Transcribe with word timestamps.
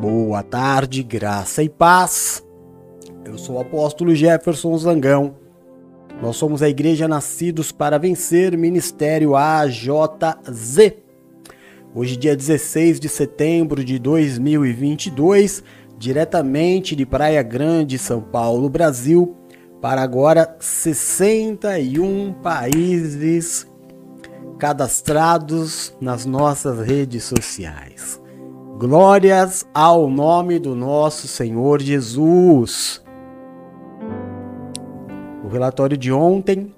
Boa 0.00 0.44
tarde, 0.44 1.02
graça 1.02 1.60
e 1.60 1.68
paz. 1.68 2.40
Eu 3.24 3.36
sou 3.36 3.56
o 3.56 3.60
apóstolo 3.60 4.14
Jefferson 4.14 4.78
Zangão. 4.78 5.34
Nós 6.22 6.36
somos 6.36 6.62
a 6.62 6.68
Igreja 6.68 7.08
Nascidos 7.08 7.72
para 7.72 7.98
Vencer, 7.98 8.56
Ministério 8.56 9.34
AJZ. 9.34 10.92
Hoje, 11.92 12.16
dia 12.16 12.36
16 12.36 13.00
de 13.00 13.08
setembro 13.08 13.82
de 13.82 13.98
2022, 13.98 15.64
diretamente 15.98 16.94
de 16.94 17.04
Praia 17.04 17.42
Grande, 17.42 17.98
São 17.98 18.20
Paulo, 18.20 18.68
Brasil, 18.68 19.36
para 19.80 20.00
agora 20.00 20.56
61 20.60 22.34
países 22.34 23.66
cadastrados 24.60 25.92
nas 26.00 26.24
nossas 26.24 26.86
redes 26.86 27.24
sociais. 27.24 28.20
Glórias 28.78 29.66
ao 29.74 30.08
nome 30.08 30.60
do 30.60 30.72
nosso 30.72 31.26
Senhor 31.26 31.82
Jesus. 31.82 33.04
O 35.44 35.48
relatório 35.48 35.96
de 35.96 36.12
ontem, 36.12 36.72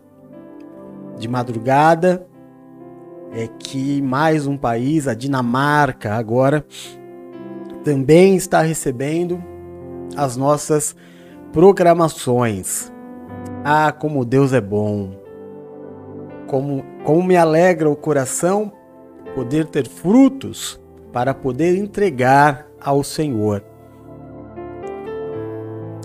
de 1.19 1.28
madrugada, 1.28 2.27
é 3.34 3.47
que 3.47 4.01
mais 4.01 4.47
um 4.47 4.56
país, 4.56 5.06
a 5.06 5.12
Dinamarca, 5.12 6.15
agora 6.15 6.65
também 7.84 8.34
está 8.34 8.62
recebendo 8.62 9.39
as 10.17 10.39
nossas 10.39 10.97
programações. 11.53 12.91
Ah, 13.62 13.92
como 13.92 14.25
Deus 14.25 14.55
é 14.55 14.61
bom! 14.62 15.20
Como, 16.47 16.83
como 17.05 17.23
me 17.23 17.37
alegra 17.37 17.91
o 17.91 17.95
coração 17.95 18.73
poder 19.34 19.67
ter 19.67 19.87
frutos 19.87 20.80
para 21.12 21.34
poder 21.34 21.77
entregar 21.77 22.66
ao 22.80 23.02
Senhor. 23.02 23.64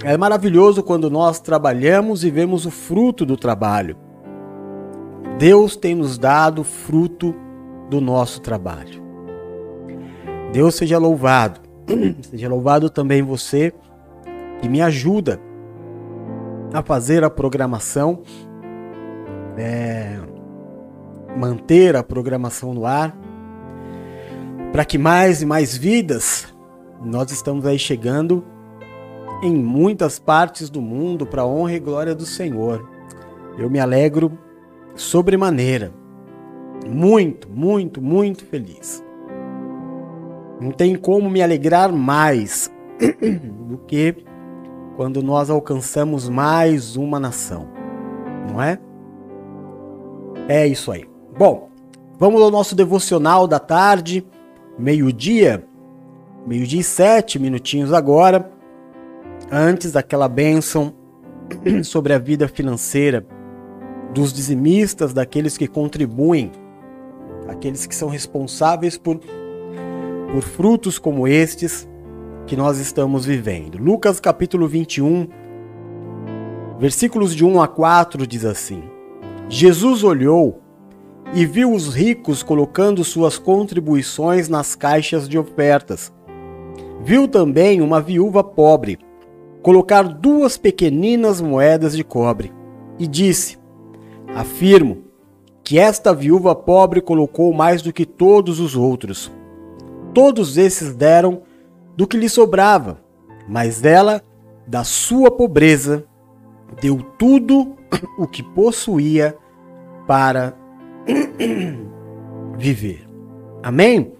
É 0.03 0.17
maravilhoso 0.17 0.83
quando 0.83 1.09
nós 1.09 1.39
trabalhamos 1.39 2.23
e 2.23 2.29
vemos 2.29 2.65
o 2.65 2.71
fruto 2.71 3.25
do 3.25 3.37
trabalho. 3.37 3.97
Deus 5.37 5.75
tem 5.75 5.95
nos 5.95 6.17
dado 6.17 6.63
fruto 6.63 7.33
do 7.89 7.99
nosso 8.01 8.41
trabalho. 8.41 9.03
Deus 10.51 10.75
seja 10.75 10.97
louvado. 10.97 11.59
seja 12.21 12.49
louvado 12.49 12.89
também 12.89 13.21
você 13.21 13.73
que 14.61 14.69
me 14.69 14.81
ajuda 14.81 15.39
a 16.73 16.81
fazer 16.81 17.23
a 17.23 17.29
programação, 17.29 18.21
é, 19.57 20.17
manter 21.37 21.95
a 21.95 22.03
programação 22.03 22.73
no 22.73 22.85
ar 22.85 23.24
para 24.75 24.83
que 24.83 24.97
mais 24.97 25.41
e 25.41 25.45
mais 25.45 25.77
vidas 25.77 26.53
nós 27.01 27.31
estamos 27.31 27.65
aí 27.65 27.79
chegando 27.79 28.43
em 29.41 29.55
muitas 29.55 30.19
partes 30.19 30.69
do 30.69 30.81
mundo 30.81 31.25
para 31.25 31.43
a 31.43 31.47
honra 31.47 31.75
e 31.75 31.79
glória 31.79 32.13
do 32.13 32.25
Senhor. 32.25 32.85
Eu 33.57 33.69
me 33.69 33.79
alegro 33.79 34.37
sobremaneira. 34.93 35.93
Muito, 36.85 37.49
muito, 37.49 38.01
muito 38.01 38.43
feliz. 38.43 39.01
Não 40.59 40.71
tem 40.71 40.93
como 40.97 41.29
me 41.29 41.41
alegrar 41.41 41.89
mais 41.93 42.69
do 43.69 43.77
que 43.77 44.25
quando 44.97 45.23
nós 45.23 45.49
alcançamos 45.49 46.27
mais 46.27 46.97
uma 46.97 47.17
nação. 47.17 47.69
Não 48.51 48.61
é? 48.61 48.77
É 50.49 50.67
isso 50.67 50.91
aí. 50.91 51.05
Bom, 51.37 51.69
vamos 52.19 52.41
ao 52.41 52.51
nosso 52.51 52.75
devocional 52.75 53.47
da 53.47 53.57
tarde 53.57 54.27
meio-dia, 54.77 55.65
meio-dia 56.45 56.81
e 56.81 56.83
sete 56.83 57.39
minutinhos 57.39 57.93
agora, 57.93 58.51
antes 59.51 59.91
daquela 59.91 60.27
bênção 60.27 60.93
sobre 61.83 62.13
a 62.13 62.17
vida 62.17 62.47
financeira 62.47 63.25
dos 64.13 64.31
dizimistas, 64.31 65.13
daqueles 65.13 65.57
que 65.57 65.67
contribuem, 65.67 66.51
aqueles 67.47 67.85
que 67.85 67.95
são 67.95 68.09
responsáveis 68.09 68.97
por, 68.97 69.19
por 70.31 70.41
frutos 70.41 70.97
como 70.97 71.27
estes 71.27 71.87
que 72.47 72.55
nós 72.55 72.79
estamos 72.79 73.25
vivendo. 73.25 73.77
Lucas 73.77 74.19
capítulo 74.19 74.67
21, 74.67 75.27
versículos 76.79 77.35
de 77.35 77.43
1 77.43 77.61
a 77.61 77.67
4 77.67 78.25
diz 78.25 78.45
assim: 78.45 78.83
Jesus 79.49 80.03
olhou 80.03 80.61
e 81.33 81.45
viu 81.45 81.73
os 81.73 81.93
ricos 81.93 82.43
colocando 82.43 83.03
suas 83.03 83.37
contribuições 83.37 84.47
nas 84.47 84.75
caixas 84.75 85.27
de 85.27 85.37
ofertas. 85.37 86.13
Viu 87.03 87.27
também 87.27 87.81
uma 87.81 87.99
viúva 88.01 88.43
pobre 88.43 88.99
colocar 89.61 90.03
duas 90.03 90.57
pequeninas 90.57 91.41
moedas 91.41 91.95
de 91.95 92.03
cobre 92.03 92.53
e 92.99 93.07
disse: 93.07 93.57
Afirmo 94.35 95.03
que 95.63 95.79
esta 95.79 96.13
viúva 96.13 96.53
pobre 96.55 97.01
colocou 97.01 97.51
mais 97.51 97.81
do 97.81 97.91
que 97.91 98.05
todos 98.05 98.59
os 98.59 98.75
outros. 98.75 99.31
Todos 100.13 100.57
esses 100.57 100.95
deram 100.95 101.41
do 101.97 102.07
que 102.07 102.15
lhe 102.15 102.29
sobrava, 102.29 102.99
mas 103.49 103.83
ela, 103.83 104.21
da 104.67 104.83
sua 104.83 105.31
pobreza, 105.31 106.05
deu 106.81 106.97
tudo 107.17 107.75
o 108.17 108.27
que 108.27 108.43
possuía 108.43 109.35
para 110.07 110.53
viver. 112.57 113.07
Amém? 113.61 114.13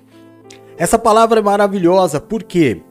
Essa 0.78 1.00
palavra 1.00 1.40
é 1.40 1.44
maravilhosa, 1.44 2.20
por 2.20 2.44
quê? 2.44 2.82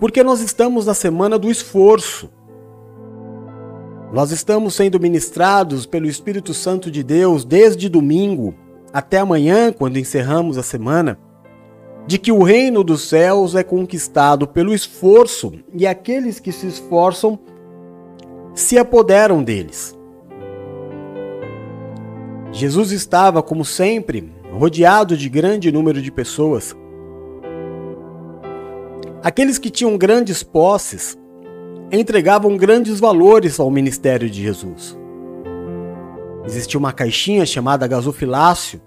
Porque 0.00 0.22
nós 0.22 0.40
estamos 0.40 0.86
na 0.86 0.94
semana 0.94 1.38
do 1.38 1.50
esforço. 1.50 2.28
Nós 4.12 4.30
estamos 4.30 4.74
sendo 4.74 5.00
ministrados 5.00 5.86
pelo 5.86 6.06
Espírito 6.06 6.52
Santo 6.52 6.90
de 6.90 7.02
Deus 7.02 7.44
desde 7.44 7.88
domingo 7.88 8.54
até 8.92 9.18
amanhã, 9.18 9.72
quando 9.72 9.98
encerramos 9.98 10.56
a 10.56 10.62
semana, 10.62 11.18
de 12.06 12.18
que 12.18 12.30
o 12.30 12.42
reino 12.42 12.84
dos 12.84 13.08
céus 13.08 13.54
é 13.54 13.62
conquistado 13.62 14.46
pelo 14.46 14.72
esforço 14.72 15.52
e 15.74 15.86
aqueles 15.86 16.38
que 16.38 16.52
se 16.52 16.66
esforçam 16.66 17.38
se 18.54 18.78
apoderam 18.78 19.42
deles. 19.42 19.98
Jesus 22.54 22.92
estava, 22.92 23.42
como 23.42 23.64
sempre, 23.64 24.32
rodeado 24.52 25.16
de 25.16 25.28
grande 25.28 25.72
número 25.72 26.00
de 26.00 26.12
pessoas. 26.12 26.72
Aqueles 29.24 29.58
que 29.58 29.70
tinham 29.70 29.98
grandes 29.98 30.44
posses 30.44 31.18
entregavam 31.90 32.56
grandes 32.56 33.00
valores 33.00 33.58
ao 33.58 33.72
ministério 33.72 34.30
de 34.30 34.40
Jesus. 34.40 34.96
Existia 36.46 36.78
uma 36.78 36.92
caixinha 36.92 37.44
chamada 37.44 37.88
gasofilácio, 37.88 38.80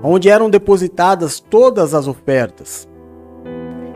onde 0.00 0.28
eram 0.28 0.48
depositadas 0.48 1.40
todas 1.40 1.92
as 1.92 2.06
ofertas. 2.06 2.88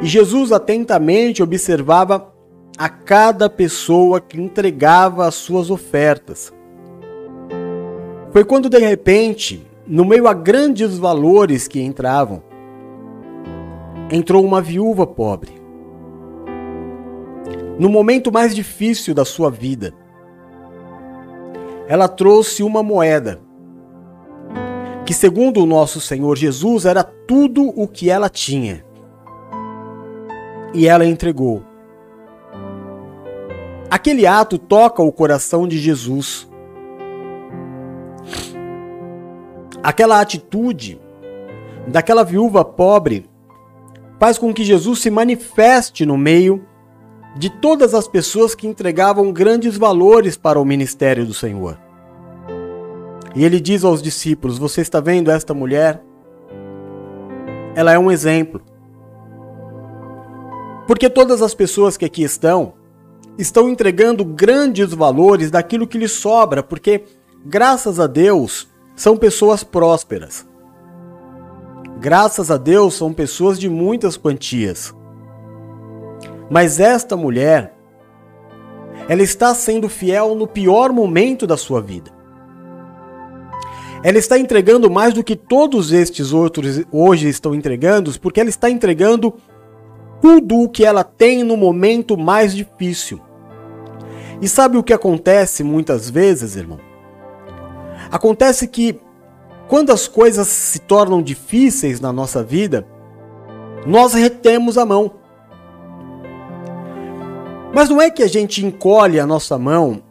E 0.02 0.06
Jesus 0.06 0.50
atentamente 0.50 1.44
observava 1.44 2.34
a 2.76 2.88
cada 2.88 3.48
pessoa 3.48 4.20
que 4.20 4.40
entregava 4.40 5.28
as 5.28 5.36
suas 5.36 5.70
ofertas. 5.70 6.52
Foi 8.30 8.44
quando 8.44 8.68
de 8.68 8.78
repente, 8.78 9.66
no 9.86 10.04
meio 10.04 10.28
a 10.28 10.34
grandes 10.34 10.98
valores 10.98 11.66
que 11.66 11.80
entravam, 11.80 12.42
entrou 14.10 14.44
uma 14.44 14.60
viúva 14.60 15.06
pobre. 15.06 15.52
No 17.78 17.88
momento 17.88 18.30
mais 18.30 18.54
difícil 18.54 19.14
da 19.14 19.24
sua 19.24 19.50
vida, 19.50 19.94
ela 21.86 22.08
trouxe 22.08 22.62
uma 22.62 22.82
moeda, 22.82 23.40
que 25.06 25.14
segundo 25.14 25.62
o 25.62 25.66
nosso 25.66 26.00
Senhor 26.00 26.36
Jesus 26.36 26.84
era 26.84 27.02
tudo 27.02 27.72
o 27.74 27.88
que 27.88 28.10
ela 28.10 28.28
tinha. 28.28 28.84
E 30.74 30.86
ela 30.86 31.06
entregou. 31.06 31.62
Aquele 33.90 34.26
ato 34.26 34.58
toca 34.58 35.02
o 35.02 35.10
coração 35.10 35.66
de 35.66 35.78
Jesus 35.78 36.47
aquela 39.82 40.20
atitude 40.20 41.00
daquela 41.86 42.24
viúva 42.24 42.64
pobre 42.64 43.28
faz 44.18 44.36
com 44.36 44.52
que 44.52 44.64
Jesus 44.64 44.98
se 45.00 45.10
manifeste 45.10 46.04
no 46.04 46.16
meio 46.16 46.64
de 47.36 47.48
todas 47.48 47.94
as 47.94 48.08
pessoas 48.08 48.54
que 48.54 48.66
entregavam 48.66 49.32
grandes 49.32 49.76
valores 49.76 50.36
para 50.36 50.58
o 50.58 50.64
ministério 50.64 51.24
do 51.24 51.34
Senhor. 51.34 51.78
E 53.34 53.44
ele 53.44 53.60
diz 53.60 53.84
aos 53.84 54.02
discípulos: 54.02 54.58
Você 54.58 54.80
está 54.80 55.00
vendo 55.00 55.30
esta 55.30 55.54
mulher? 55.54 56.02
Ela 57.74 57.92
é 57.92 57.98
um 57.98 58.10
exemplo. 58.10 58.60
Porque 60.86 61.08
todas 61.08 61.42
as 61.42 61.54
pessoas 61.54 61.96
que 61.96 62.04
aqui 62.04 62.22
estão 62.22 62.72
estão 63.38 63.68
entregando 63.68 64.24
grandes 64.24 64.92
valores 64.92 65.48
daquilo 65.48 65.86
que 65.86 65.98
lhes 65.98 66.10
sobra, 66.10 66.60
porque 66.60 67.04
graças 67.46 68.00
a 68.00 68.08
Deus 68.08 68.68
são 68.98 69.16
pessoas 69.16 69.62
prósperas. 69.62 70.44
Graças 72.00 72.50
a 72.50 72.56
Deus, 72.56 72.94
são 72.94 73.12
pessoas 73.12 73.56
de 73.56 73.68
muitas 73.68 74.16
quantias. 74.16 74.92
Mas 76.50 76.80
esta 76.80 77.16
mulher, 77.16 77.76
ela 79.08 79.22
está 79.22 79.54
sendo 79.54 79.88
fiel 79.88 80.34
no 80.34 80.48
pior 80.48 80.92
momento 80.92 81.46
da 81.46 81.56
sua 81.56 81.80
vida. 81.80 82.10
Ela 84.02 84.18
está 84.18 84.36
entregando 84.36 84.90
mais 84.90 85.14
do 85.14 85.22
que 85.22 85.36
todos 85.36 85.92
estes 85.92 86.32
outros 86.32 86.82
hoje 86.90 87.28
estão 87.28 87.54
entregando, 87.54 88.12
porque 88.18 88.40
ela 88.40 88.50
está 88.50 88.68
entregando 88.68 89.32
tudo 90.20 90.60
o 90.60 90.68
que 90.68 90.84
ela 90.84 91.04
tem 91.04 91.44
no 91.44 91.56
momento 91.56 92.16
mais 92.16 92.52
difícil. 92.52 93.20
E 94.42 94.48
sabe 94.48 94.76
o 94.76 94.82
que 94.82 94.92
acontece 94.92 95.62
muitas 95.62 96.10
vezes, 96.10 96.56
irmão? 96.56 96.87
Acontece 98.10 98.66
que 98.66 99.00
quando 99.68 99.90
as 99.90 100.08
coisas 100.08 100.48
se 100.48 100.78
tornam 100.78 101.22
difíceis 101.22 102.00
na 102.00 102.12
nossa 102.12 102.42
vida, 102.42 102.86
nós 103.86 104.14
retemos 104.14 104.78
a 104.78 104.86
mão. 104.86 105.12
Mas 107.74 107.90
não 107.90 108.00
é 108.00 108.10
que 108.10 108.22
a 108.22 108.26
gente 108.26 108.64
encolhe 108.64 109.20
a 109.20 109.26
nossa 109.26 109.58
mão 109.58 110.02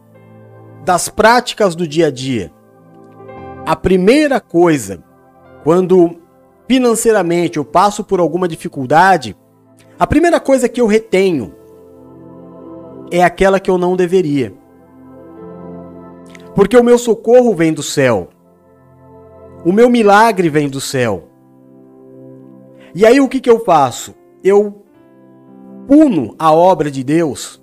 das 0.85 1.09
práticas 1.09 1.75
do 1.75 1.87
dia 1.87 2.07
a 2.07 2.11
dia. 2.11 2.51
A 3.65 3.75
primeira 3.75 4.39
coisa, 4.39 5.03
quando 5.63 6.15
financeiramente 6.67 7.57
eu 7.57 7.65
passo 7.65 8.03
por 8.03 8.19
alguma 8.19 8.47
dificuldade, 8.47 9.35
a 9.99 10.05
primeira 10.05 10.39
coisa 10.39 10.69
que 10.69 10.79
eu 10.79 10.85
retenho 10.85 11.53
é 13.11 13.23
aquela 13.23 13.59
que 13.59 13.69
eu 13.69 13.77
não 13.77 13.95
deveria. 13.95 14.53
Porque 16.57 16.75
o 16.75 16.83
meu 16.83 16.97
socorro 16.97 17.53
vem 17.53 17.71
do 17.71 17.83
céu. 17.83 18.29
O 19.63 19.71
meu 19.71 19.91
milagre 19.91 20.49
vem 20.49 20.67
do 20.67 20.81
céu. 20.81 21.29
E 22.95 23.05
aí 23.05 23.21
o 23.21 23.29
que, 23.29 23.39
que 23.39 23.47
eu 23.47 23.63
faço? 23.63 24.15
Eu 24.43 24.83
puno 25.87 26.33
a 26.39 26.51
obra 26.51 26.89
de 26.89 27.03
Deus. 27.03 27.61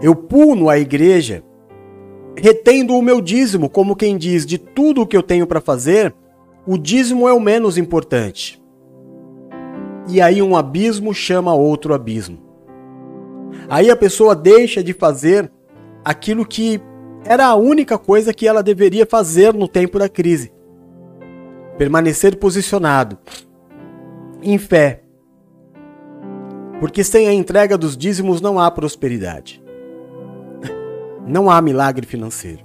Eu 0.00 0.14
puno 0.14 0.68
a 0.68 0.78
igreja, 0.78 1.42
retendo 2.36 2.94
o 2.94 3.02
meu 3.02 3.20
dízimo, 3.20 3.68
como 3.68 3.96
quem 3.96 4.16
diz, 4.16 4.46
de 4.46 4.56
tudo 4.56 5.02
o 5.02 5.06
que 5.06 5.16
eu 5.16 5.22
tenho 5.22 5.44
para 5.44 5.60
fazer, 5.60 6.14
o 6.64 6.78
dízimo 6.78 7.28
é 7.28 7.32
o 7.32 7.40
menos 7.40 7.76
importante. 7.76 8.62
E 10.08 10.20
aí 10.20 10.40
um 10.40 10.56
abismo 10.56 11.12
chama 11.12 11.52
outro 11.52 11.94
abismo. 11.94 12.38
Aí 13.68 13.90
a 13.90 13.96
pessoa 13.96 14.36
deixa 14.36 14.84
de 14.84 14.92
fazer 14.92 15.50
aquilo 16.04 16.46
que 16.46 16.80
era 17.24 17.46
a 17.46 17.54
única 17.54 17.98
coisa 17.98 18.34
que 18.34 18.46
ela 18.46 18.62
deveria 18.62 19.06
fazer 19.06 19.54
no 19.54 19.66
tempo 19.66 19.98
da 19.98 20.08
crise. 20.08 20.52
Permanecer 21.78 22.36
posicionado 22.36 23.18
em 24.42 24.58
fé. 24.58 25.02
Porque 26.80 27.02
sem 27.02 27.26
a 27.26 27.32
entrega 27.32 27.78
dos 27.78 27.96
dízimos 27.96 28.40
não 28.40 28.60
há 28.60 28.70
prosperidade. 28.70 29.62
Não 31.26 31.50
há 31.50 31.62
milagre 31.62 32.06
financeiro. 32.06 32.62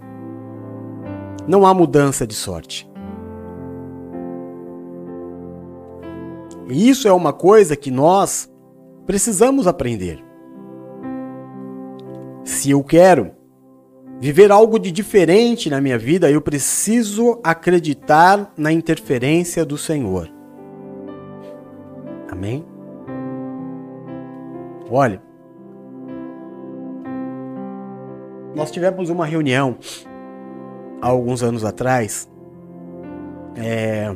Não 1.47 1.65
há 1.65 1.73
mudança 1.73 2.27
de 2.27 2.33
sorte. 2.33 2.89
E 6.69 6.89
isso 6.89 7.07
é 7.07 7.13
uma 7.13 7.31
coisa 7.31 7.77
que 7.77 7.89
nós 7.89 8.51
precisamos 9.05 9.65
aprender. 9.65 10.21
Se 12.43 12.71
eu 12.71 12.83
quero 12.83 13.38
viver 14.19 14.51
algo 14.51 14.77
de 14.77 14.91
diferente 14.91 15.69
na 15.69 15.79
minha 15.79 15.97
vida, 15.97 16.29
eu 16.29 16.41
preciso 16.41 17.39
acreditar 17.43 18.51
na 18.57 18.71
interferência 18.71 19.65
do 19.65 19.77
Senhor. 19.77 20.29
Amém? 22.29 22.65
Olha, 24.91 25.21
nós 28.55 28.71
tivemos 28.71 29.09
uma 29.09 29.25
reunião 29.25 29.77
há 31.01 31.07
alguns 31.07 31.41
anos 31.41 31.63
atrás. 31.63 32.29
É, 33.55 34.13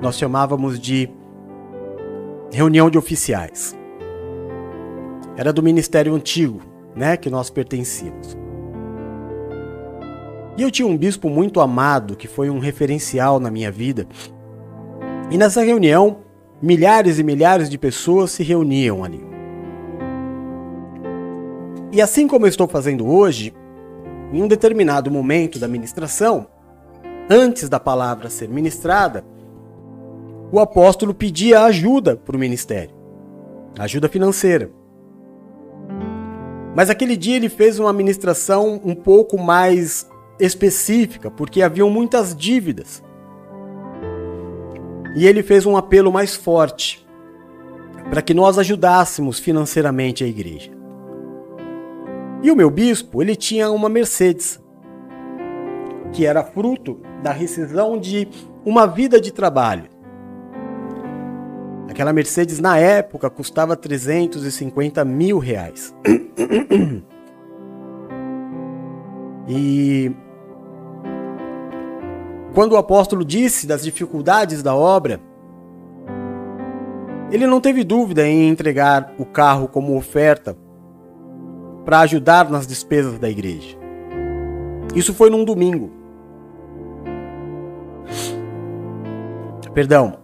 nós 0.00 0.16
chamávamos 0.16 0.78
de 0.78 1.10
reunião 2.52 2.88
de 2.88 2.96
oficiais. 2.96 3.76
Era 5.36 5.52
do 5.52 5.62
ministério 5.62 6.14
antigo, 6.14 6.60
né, 6.94 7.16
que 7.16 7.30
nós 7.30 7.50
pertencíamos. 7.50 8.47
E 10.58 10.62
eu 10.62 10.72
tinha 10.72 10.88
um 10.88 10.96
bispo 10.96 11.30
muito 11.30 11.60
amado, 11.60 12.16
que 12.16 12.26
foi 12.26 12.50
um 12.50 12.58
referencial 12.58 13.38
na 13.38 13.48
minha 13.48 13.70
vida. 13.70 14.08
E 15.30 15.38
nessa 15.38 15.62
reunião, 15.62 16.16
milhares 16.60 17.20
e 17.20 17.22
milhares 17.22 17.70
de 17.70 17.78
pessoas 17.78 18.32
se 18.32 18.42
reuniam 18.42 19.04
ali. 19.04 19.24
E 21.92 22.02
assim 22.02 22.26
como 22.26 22.44
eu 22.44 22.48
estou 22.48 22.66
fazendo 22.66 23.06
hoje, 23.08 23.54
em 24.32 24.42
um 24.42 24.48
determinado 24.48 25.12
momento 25.12 25.60
da 25.60 25.68
ministração, 25.68 26.48
antes 27.30 27.68
da 27.68 27.78
palavra 27.78 28.28
ser 28.28 28.48
ministrada, 28.48 29.24
o 30.50 30.58
apóstolo 30.58 31.14
pedia 31.14 31.62
ajuda 31.62 32.16
para 32.16 32.34
o 32.34 32.38
ministério, 32.38 32.96
ajuda 33.78 34.08
financeira. 34.08 34.72
Mas 36.74 36.90
aquele 36.90 37.16
dia 37.16 37.36
ele 37.36 37.48
fez 37.48 37.78
uma 37.78 37.92
ministração 37.92 38.80
um 38.84 38.94
pouco 38.96 39.38
mais 39.38 40.04
específica, 40.38 41.30
porque 41.30 41.62
haviam 41.62 41.90
muitas 41.90 42.34
dívidas. 42.34 43.02
E 45.16 45.26
ele 45.26 45.42
fez 45.42 45.66
um 45.66 45.76
apelo 45.76 46.12
mais 46.12 46.36
forte 46.36 47.06
para 48.10 48.22
que 48.22 48.32
nós 48.32 48.58
ajudássemos 48.58 49.38
financeiramente 49.38 50.24
a 50.24 50.26
igreja. 50.26 50.70
E 52.42 52.50
o 52.50 52.56
meu 52.56 52.70
bispo, 52.70 53.20
ele 53.20 53.34
tinha 53.34 53.70
uma 53.70 53.88
Mercedes, 53.88 54.62
que 56.12 56.24
era 56.24 56.44
fruto 56.44 57.00
da 57.22 57.32
rescisão 57.32 57.98
de 57.98 58.28
uma 58.64 58.86
vida 58.86 59.20
de 59.20 59.32
trabalho. 59.32 59.90
Aquela 61.88 62.12
Mercedes 62.12 62.60
na 62.60 62.78
época 62.78 63.28
custava 63.28 63.74
350 63.76 65.04
mil 65.04 65.38
reais. 65.38 65.94
E 69.50 70.14
quando 72.54 72.72
o 72.72 72.76
apóstolo 72.76 73.24
disse 73.24 73.66
das 73.66 73.82
dificuldades 73.82 74.62
da 74.62 74.74
obra, 74.74 75.20
ele 77.30 77.46
não 77.46 77.60
teve 77.60 77.84
dúvida 77.84 78.26
em 78.26 78.48
entregar 78.48 79.14
o 79.18 79.24
carro 79.24 79.68
como 79.68 79.96
oferta 79.96 80.56
para 81.84 82.00
ajudar 82.00 82.50
nas 82.50 82.66
despesas 82.66 83.18
da 83.18 83.28
igreja. 83.28 83.76
Isso 84.94 85.12
foi 85.12 85.28
num 85.28 85.44
domingo. 85.44 85.90
Perdão, 89.74 90.18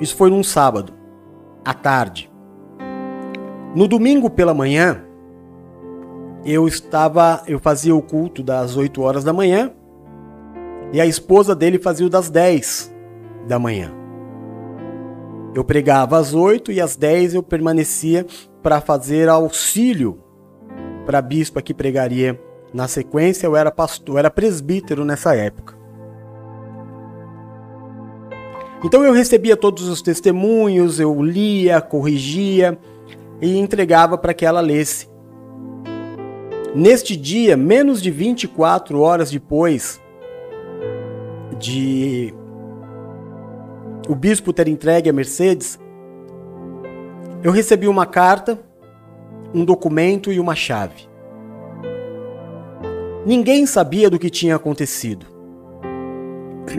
isso 0.00 0.14
foi 0.14 0.30
num 0.30 0.42
sábado, 0.42 0.92
à 1.64 1.72
tarde. 1.72 2.30
No 3.74 3.88
domingo 3.88 4.30
pela 4.30 4.54
manhã, 4.54 5.02
eu 6.44 6.68
estava, 6.68 7.42
eu 7.46 7.58
fazia 7.58 7.94
o 7.96 8.02
culto 8.02 8.42
das 8.42 8.76
8 8.76 9.02
horas 9.02 9.24
da 9.24 9.32
manhã 9.32 9.72
e 10.92 11.00
a 11.00 11.06
esposa 11.06 11.54
dele 11.54 11.78
fazia 11.78 12.06
o 12.06 12.10
das 12.10 12.30
10 12.30 12.94
da 13.46 13.58
manhã. 13.58 13.92
Eu 15.54 15.64
pregava 15.64 16.18
às 16.18 16.34
8 16.34 16.72
e 16.72 16.80
às 16.80 16.96
10 16.96 17.34
eu 17.34 17.42
permanecia 17.42 18.26
para 18.62 18.80
fazer 18.80 19.28
auxílio 19.28 20.18
para 21.06 21.18
a 21.18 21.22
bispa 21.22 21.62
que 21.62 21.72
pregaria 21.72 22.40
na 22.72 22.88
sequência. 22.88 23.46
Eu 23.46 23.56
era 23.56 23.70
pastor, 23.70 24.14
eu 24.14 24.18
era 24.18 24.30
presbítero 24.30 25.04
nessa 25.04 25.34
época. 25.34 25.76
Então 28.84 29.02
eu 29.02 29.12
recebia 29.12 29.56
todos 29.56 29.88
os 29.88 30.02
testemunhos, 30.02 31.00
eu 31.00 31.22
lia, 31.22 31.80
corrigia 31.80 32.78
e 33.40 33.56
entregava 33.56 34.18
para 34.18 34.34
que 34.34 34.44
ela 34.44 34.60
lesse. 34.60 35.08
Neste 36.74 37.16
dia, 37.16 37.56
menos 37.56 38.02
de 38.02 38.10
24 38.10 39.00
horas 39.00 39.30
depois 39.30 40.00
de 41.58 42.34
o 44.08 44.14
bispo 44.14 44.52
ter 44.52 44.68
entregue 44.68 45.08
a 45.08 45.12
Mercedes, 45.12 45.78
eu 47.42 47.50
recebi 47.52 47.88
uma 47.88 48.06
carta, 48.06 48.58
um 49.54 49.64
documento 49.64 50.32
e 50.32 50.38
uma 50.38 50.54
chave. 50.54 51.08
Ninguém 53.26 53.66
sabia 53.66 54.10
do 54.10 54.18
que 54.18 54.28
tinha 54.28 54.56
acontecido. 54.56 55.26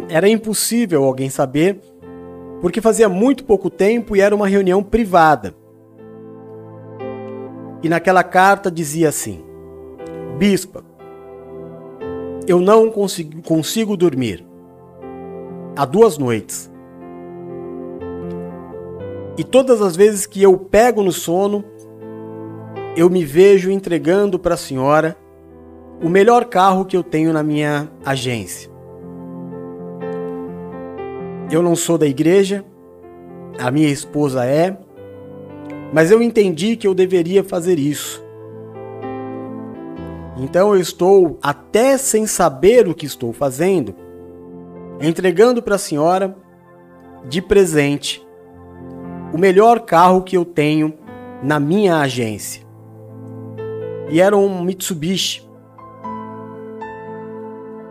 Era 0.09 0.27
impossível 0.27 1.03
alguém 1.03 1.29
saber 1.29 1.79
porque 2.61 2.81
fazia 2.81 3.09
muito 3.09 3.43
pouco 3.43 3.69
tempo 3.69 4.15
e 4.15 4.21
era 4.21 4.35
uma 4.35 4.47
reunião 4.47 4.83
privada. 4.83 5.55
E 7.81 7.89
naquela 7.89 8.23
carta 8.23 8.71
dizia 8.71 9.09
assim: 9.09 9.43
Bispa, 10.37 10.83
eu 12.47 12.59
não 12.59 12.89
consigo, 12.89 13.41
consigo 13.41 13.97
dormir 13.97 14.45
há 15.75 15.85
duas 15.85 16.17
noites. 16.17 16.71
E 19.37 19.43
todas 19.43 19.81
as 19.81 19.95
vezes 19.95 20.25
que 20.25 20.41
eu 20.41 20.57
pego 20.57 21.03
no 21.03 21.11
sono, 21.11 21.63
eu 22.95 23.09
me 23.09 23.25
vejo 23.25 23.69
entregando 23.69 24.39
para 24.39 24.53
a 24.53 24.57
senhora 24.57 25.17
o 26.01 26.09
melhor 26.09 26.45
carro 26.45 26.85
que 26.85 26.95
eu 26.95 27.03
tenho 27.03 27.33
na 27.33 27.43
minha 27.43 27.89
agência. 28.05 28.71
Eu 31.51 31.61
não 31.61 31.75
sou 31.75 31.97
da 31.97 32.07
igreja, 32.07 32.63
a 33.59 33.69
minha 33.69 33.89
esposa 33.89 34.45
é, 34.45 34.77
mas 35.93 36.11
eu 36.11 36.21
entendi 36.21 36.75
que 36.75 36.87
eu 36.87 36.93
deveria 36.93 37.43
fazer 37.43 37.77
isso. 37.77 38.23
Então 40.37 40.73
eu 40.73 40.81
estou, 40.81 41.37
até 41.41 41.97
sem 41.97 42.25
saber 42.25 42.87
o 42.87 42.93
que 42.93 43.05
estou 43.05 43.31
fazendo, 43.31 43.95
entregando 44.99 45.61
para 45.61 45.75
a 45.75 45.79
senhora 45.79 46.35
de 47.27 47.41
presente 47.41 48.25
o 49.33 49.37
melhor 49.37 49.81
carro 49.81 50.23
que 50.23 50.37
eu 50.37 50.45
tenho 50.45 50.93
na 51.43 51.59
minha 51.59 51.99
agência. 51.99 52.65
E 54.09 54.21
era 54.21 54.35
um 54.37 54.63
Mitsubishi. 54.63 55.47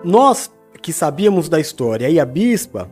Nós 0.02 0.52
que 0.80 0.92
sabíamos 0.92 1.49
da 1.49 1.58
história 1.58 2.11
e 2.11 2.20
a 2.20 2.26
bispa, 2.26 2.90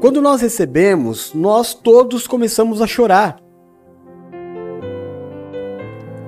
quando 0.00 0.22
nós 0.22 0.40
recebemos, 0.40 1.34
nós 1.34 1.74
todos 1.74 2.26
começamos 2.28 2.80
a 2.80 2.86
chorar. 2.86 3.40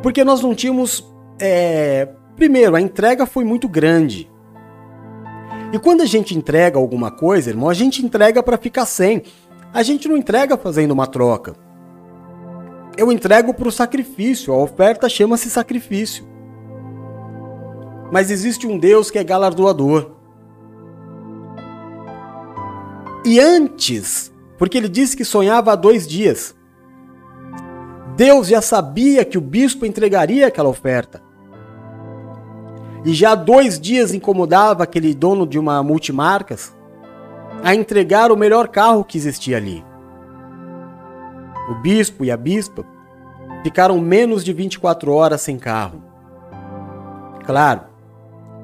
Porque 0.02 0.24
nós 0.24 0.40
não 0.40 0.54
tínhamos. 0.54 1.08
É... 1.38 2.08
Primeiro, 2.34 2.74
a 2.74 2.80
entrega 2.80 3.24
foi 3.24 3.44
muito 3.44 3.68
grande. 3.68 4.30
E 5.72 5.78
quando 5.78 6.02
a 6.02 6.06
gente 6.06 6.36
entrega 6.36 6.78
alguma 6.78 7.10
coisa, 7.10 7.50
irmão, 7.50 7.68
a 7.68 7.74
gente 7.74 8.04
entrega 8.04 8.42
para 8.42 8.56
ficar 8.56 8.86
sem. 8.86 9.22
A 9.72 9.82
gente 9.82 10.08
não 10.08 10.16
entrega 10.16 10.56
fazendo 10.56 10.92
uma 10.92 11.06
troca. 11.06 11.54
Eu 12.96 13.10
entrego 13.12 13.52
para 13.52 13.68
o 13.68 13.72
sacrifício, 13.72 14.54
a 14.54 14.56
oferta 14.56 15.08
chama-se 15.08 15.50
sacrifício. 15.50 16.24
Mas 18.12 18.30
existe 18.30 18.66
um 18.66 18.78
Deus 18.78 19.10
que 19.10 19.18
é 19.18 19.24
galardoador. 19.24 20.12
E 23.24 23.40
antes, 23.40 24.32
porque 24.56 24.78
ele 24.78 24.88
disse 24.88 25.16
que 25.16 25.24
sonhava 25.24 25.72
há 25.72 25.76
dois 25.76 26.06
dias, 26.06 26.54
Deus 28.16 28.46
já 28.46 28.62
sabia 28.62 29.24
que 29.24 29.36
o 29.36 29.40
bispo 29.40 29.84
entregaria 29.84 30.46
aquela 30.46 30.68
oferta 30.68 31.25
e 33.06 33.14
já 33.14 33.30
há 33.30 33.34
dois 33.36 33.78
dias 33.78 34.12
incomodava 34.12 34.82
aquele 34.82 35.14
dono 35.14 35.46
de 35.46 35.60
uma 35.60 35.80
multimarcas 35.80 36.76
a 37.62 37.72
entregar 37.72 38.32
o 38.32 38.36
melhor 38.36 38.66
carro 38.66 39.04
que 39.04 39.16
existia 39.16 39.58
ali. 39.58 39.84
O 41.70 41.74
bispo 41.76 42.24
e 42.24 42.32
a 42.32 42.36
bispa 42.36 42.84
ficaram 43.62 44.00
menos 44.00 44.44
de 44.44 44.52
24 44.52 45.12
horas 45.12 45.40
sem 45.40 45.56
carro. 45.56 46.02
Claro, 47.44 47.82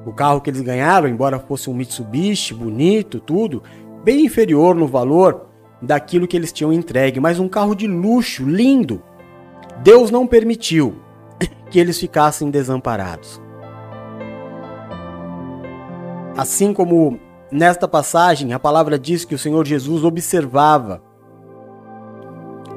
o 0.05 0.11
carro 0.11 0.41
que 0.41 0.49
eles 0.49 0.61
ganharam, 0.61 1.07
embora 1.07 1.39
fosse 1.39 1.69
um 1.69 1.73
Mitsubishi 1.73 2.53
bonito, 2.53 3.21
tudo, 3.21 3.63
bem 4.03 4.25
inferior 4.25 4.75
no 4.75 4.87
valor 4.87 5.47
daquilo 5.81 6.27
que 6.27 6.35
eles 6.35 6.51
tinham 6.51 6.73
entregue, 6.73 7.17
mas 7.17 7.39
um 7.39 7.47
carro 7.47 7.73
de 7.73 7.87
luxo, 7.87 8.43
lindo. 8.43 9.01
Deus 9.81 10.11
não 10.11 10.27
permitiu 10.27 10.97
que 11.71 11.79
eles 11.79 11.97
ficassem 11.97 12.51
desamparados. 12.51 13.41
Assim 16.35 16.73
como 16.73 17.19
nesta 17.51 17.87
passagem 17.87 18.53
a 18.53 18.59
palavra 18.59 18.97
diz 18.97 19.23
que 19.23 19.35
o 19.35 19.39
Senhor 19.39 19.65
Jesus 19.65 20.03
observava 20.03 21.01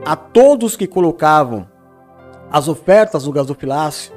a 0.04 0.14
todos 0.14 0.76
que 0.76 0.86
colocavam 0.86 1.66
as 2.50 2.68
ofertas 2.68 3.26
no 3.26 3.32
gasofilácio, 3.32 4.12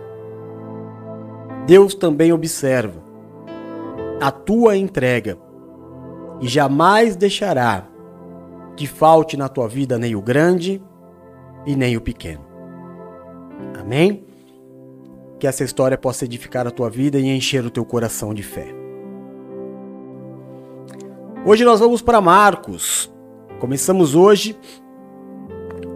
Deus 1.65 1.95
também 1.95 2.33
observa 2.33 3.01
a 4.21 4.29
tua 4.29 4.75
entrega 4.75 5.37
e 6.41 6.47
jamais 6.47 7.15
deixará 7.15 7.87
que 8.75 8.85
falte 8.85 9.37
na 9.37 9.47
tua 9.47 9.67
vida 9.67 9.97
nem 9.97 10.15
o 10.15 10.21
grande 10.21 10.81
e 11.65 11.75
nem 11.75 11.95
o 11.95 12.01
pequeno. 12.01 12.45
Amém? 13.79 14.25
Que 15.39 15.47
essa 15.47 15.63
história 15.63 15.97
possa 15.97 16.25
edificar 16.25 16.67
a 16.67 16.71
tua 16.71 16.89
vida 16.89 17.17
e 17.17 17.27
encher 17.27 17.65
o 17.65 17.69
teu 17.69 17.85
coração 17.85 18.33
de 18.33 18.43
fé. 18.43 18.78
Hoje 21.45 21.63
nós 21.63 21.79
vamos 21.79 22.01
para 22.01 22.19
Marcos. 22.19 23.09
Começamos 23.61 24.13
hoje 24.13 24.59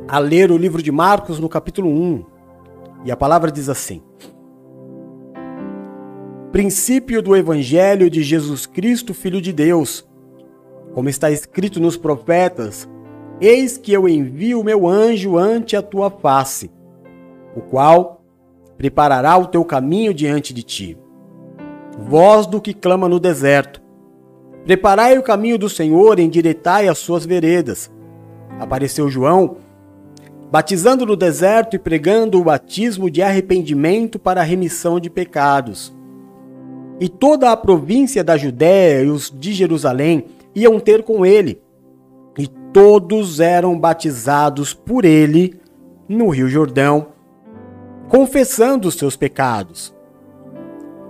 a 0.07 0.17
ler 0.17 0.49
o 0.49 0.57
livro 0.57 0.81
de 0.81 0.89
Marcos 0.89 1.37
no 1.37 1.49
capítulo 1.49 1.89
1. 1.89 2.25
E 3.03 3.11
a 3.11 3.17
palavra 3.17 3.51
diz 3.51 3.67
assim: 3.67 4.01
Princípio 6.49 7.21
do 7.21 7.35
Evangelho 7.35 8.09
de 8.09 8.23
Jesus 8.23 8.65
Cristo, 8.65 9.13
Filho 9.13 9.41
de 9.41 9.51
Deus. 9.51 10.07
Como 10.93 11.09
está 11.09 11.29
escrito 11.29 11.77
nos 11.77 11.97
profetas: 11.97 12.89
Eis 13.41 13.77
que 13.77 13.91
eu 13.91 14.07
envio 14.07 14.61
o 14.61 14.63
meu 14.63 14.87
anjo 14.87 15.37
ante 15.37 15.75
a 15.75 15.81
tua 15.81 16.09
face, 16.09 16.71
o 17.53 17.59
qual 17.59 18.23
preparará 18.77 19.37
o 19.37 19.47
teu 19.47 19.65
caminho 19.65 20.13
diante 20.13 20.53
de 20.53 20.63
ti. 20.63 20.97
Voz 21.99 22.47
do 22.47 22.61
que 22.61 22.73
clama 22.73 23.09
no 23.09 23.19
deserto 23.19 23.82
Preparai 24.65 25.17
o 25.17 25.23
caminho 25.23 25.57
do 25.57 25.67
Senhor, 25.69 26.19
endireitai 26.19 26.87
as 26.87 26.97
suas 26.97 27.25
veredas. 27.25 27.91
Apareceu 28.59 29.09
João, 29.09 29.57
batizando 30.49 31.05
no 31.05 31.17
deserto 31.17 31.75
e 31.75 31.79
pregando 31.79 32.39
o 32.39 32.43
batismo 32.45 33.09
de 33.09 33.21
arrependimento 33.21 34.17
para 34.17 34.39
a 34.39 34.43
remissão 34.43 35.01
de 35.01 35.09
pecados. 35.09 35.93
E 36.97 37.09
toda 37.09 37.51
a 37.51 37.57
província 37.57 38.23
da 38.23 38.37
Judéia 38.37 39.03
e 39.03 39.09
os 39.09 39.29
de 39.29 39.51
Jerusalém 39.51 40.27
iam 40.55 40.79
ter 40.79 41.03
com 41.03 41.25
ele, 41.25 41.61
e 42.37 42.47
todos 42.71 43.41
eram 43.41 43.77
batizados 43.77 44.73
por 44.73 45.03
ele 45.03 45.59
no 46.07 46.29
Rio 46.29 46.47
Jordão, 46.47 47.07
confessando 48.07 48.87
os 48.87 48.95
seus 48.95 49.17
pecados. 49.17 49.93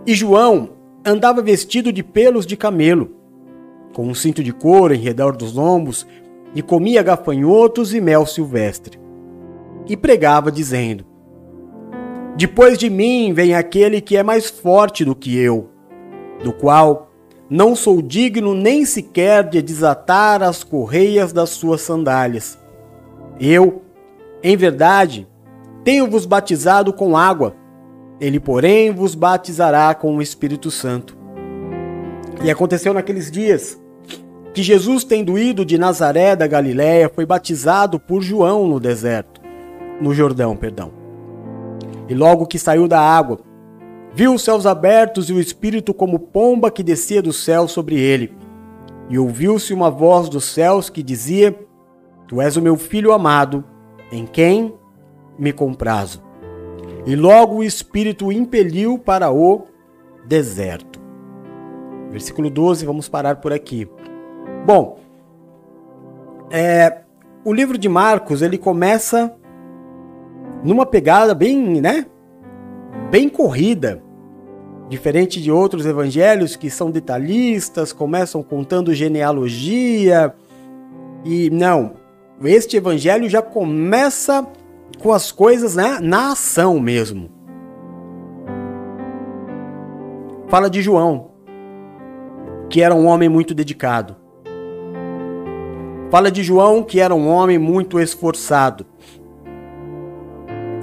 E 0.07 0.15
João 0.15 0.69
andava 1.05 1.41
vestido 1.41 1.93
de 1.93 2.01
pelos 2.01 2.47
de 2.47 2.57
camelo 2.57 3.22
com 3.93 4.07
um 4.07 4.13
cinto 4.13 4.43
de 4.43 4.51
couro 4.51 4.93
em 4.93 4.99
redor 4.99 5.37
dos 5.37 5.53
lombos, 5.53 6.05
e 6.55 6.61
comia 6.61 7.01
gafanhotos 7.01 7.93
e 7.93 8.01
mel 8.01 8.25
silvestre. 8.25 8.99
E 9.87 9.95
pregava, 9.95 10.51
dizendo: 10.51 11.05
Depois 12.35 12.77
de 12.77 12.89
mim 12.89 13.33
vem 13.33 13.55
aquele 13.55 14.01
que 14.01 14.17
é 14.17 14.23
mais 14.23 14.49
forte 14.49 15.05
do 15.05 15.15
que 15.15 15.37
eu, 15.37 15.69
do 16.43 16.53
qual 16.53 17.11
não 17.49 17.75
sou 17.75 18.01
digno 18.01 18.53
nem 18.55 18.85
sequer 18.85 19.47
de 19.47 19.61
desatar 19.61 20.41
as 20.41 20.63
correias 20.63 21.31
das 21.31 21.49
suas 21.51 21.81
sandálias. 21.81 22.57
Eu, 23.39 23.83
em 24.41 24.55
verdade, 24.55 25.27
tenho-vos 25.83 26.25
batizado 26.25 26.93
com 26.93 27.17
água, 27.17 27.55
ele, 28.19 28.39
porém, 28.39 28.91
vos 28.91 29.15
batizará 29.15 29.93
com 29.93 30.15
o 30.15 30.21
Espírito 30.21 30.71
Santo. 30.71 31.17
E 32.43 32.49
aconteceu 32.49 32.93
naqueles 32.93 33.29
dias 33.29 33.79
que 34.53 34.61
Jesus, 34.61 35.03
tendo 35.03 35.37
ido 35.37 35.65
de 35.65 35.77
Nazaré 35.77 36.35
da 36.35 36.45
Galiléia, 36.45 37.09
foi 37.13 37.25
batizado 37.25 37.99
por 37.99 38.21
João 38.21 38.67
no 38.67 38.79
deserto, 38.79 39.41
no 39.99 40.13
Jordão, 40.13 40.55
perdão. 40.55 40.91
E 42.07 42.13
logo 42.13 42.45
que 42.45 42.59
saiu 42.59 42.87
da 42.87 42.99
água, 42.99 43.39
viu 44.13 44.33
os 44.33 44.43
céus 44.43 44.67
abertos 44.67 45.29
e 45.29 45.33
o 45.33 45.39
Espírito 45.39 45.93
como 45.93 46.19
pomba 46.19 46.69
que 46.69 46.83
descia 46.83 47.21
do 47.21 47.33
céu 47.33 47.67
sobre 47.67 47.99
ele. 47.99 48.31
E 49.09 49.17
ouviu-se 49.17 49.73
uma 49.73 49.89
voz 49.89 50.29
dos 50.29 50.45
céus 50.45 50.89
que 50.89 51.01
dizia: 51.01 51.57
Tu 52.27 52.39
és 52.39 52.55
o 52.55 52.61
meu 52.61 52.77
filho 52.77 53.11
amado, 53.11 53.63
em 54.11 54.25
quem 54.25 54.73
me 55.37 55.51
comprazo. 55.51 56.21
E 57.05 57.15
logo 57.15 57.57
o 57.57 57.63
Espírito 57.63 58.27
o 58.27 58.31
impeliu 58.31 58.99
para 58.99 59.31
o 59.31 59.65
deserto. 60.25 61.01
Versículo 62.11 62.49
12, 62.49 62.85
vamos 62.85 63.09
parar 63.09 63.37
por 63.37 63.51
aqui. 63.51 63.89
Bom, 64.65 64.97
é, 66.49 67.01
o 67.43 67.51
livro 67.51 67.77
de 67.77 67.89
Marcos 67.89 68.41
ele 68.41 68.57
começa 68.57 69.35
numa 70.63 70.85
pegada 70.85 71.35
bem, 71.35 71.81
né, 71.81 72.05
bem 73.11 73.27
corrida, 73.27 74.01
diferente 74.87 75.41
de 75.41 75.51
outros 75.51 75.85
evangelhos 75.85 76.55
que 76.55 76.69
são 76.69 76.89
detalhistas, 76.89 77.91
começam 77.91 78.41
contando 78.41 78.93
genealogia 78.93 80.33
e 81.25 81.49
não, 81.49 81.95
este 82.41 82.77
evangelho 82.77 83.29
já 83.29 83.41
começa 83.41 84.47
com 85.01 85.11
as 85.11 85.29
coisas 85.29 85.75
né, 85.75 85.99
na 86.01 86.31
ação 86.31 86.79
mesmo. 86.79 87.29
Fala 90.47 90.69
de 90.69 90.81
João, 90.81 91.31
que 92.69 92.81
era 92.81 92.95
um 92.95 93.07
homem 93.07 93.27
muito 93.27 93.53
dedicado 93.53 94.22
Fala 96.13 96.29
de 96.29 96.43
João, 96.43 96.83
que 96.83 96.99
era 96.99 97.15
um 97.15 97.27
homem 97.27 97.57
muito 97.57 97.99
esforçado, 97.99 98.85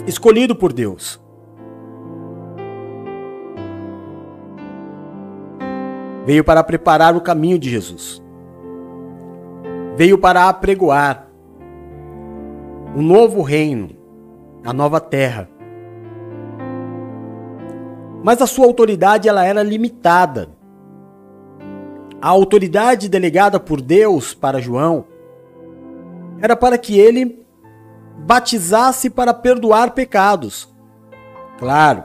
escolhido 0.04 0.56
por 0.56 0.72
Deus. 0.72 1.20
Veio 6.26 6.42
para 6.42 6.64
preparar 6.64 7.14
o 7.14 7.20
caminho 7.20 7.60
de 7.60 7.70
Jesus. 7.70 8.20
Veio 9.96 10.18
para 10.18 10.48
apregoar 10.48 11.28
o 12.96 13.00
novo 13.00 13.40
reino, 13.40 13.90
a 14.64 14.72
nova 14.72 14.98
terra. 14.98 15.48
Mas 18.24 18.42
a 18.42 18.48
sua 18.48 18.66
autoridade 18.66 19.28
ela 19.28 19.44
era 19.44 19.62
limitada. 19.62 20.48
A 22.20 22.28
autoridade 22.28 23.08
delegada 23.08 23.60
por 23.60 23.80
Deus 23.80 24.34
para 24.34 24.60
João 24.60 25.09
era 26.40 26.56
para 26.56 26.78
que 26.78 26.98
ele 26.98 27.44
batizasse 28.26 29.10
para 29.10 29.34
perdoar 29.34 29.92
pecados. 29.92 30.68
Claro, 31.58 32.04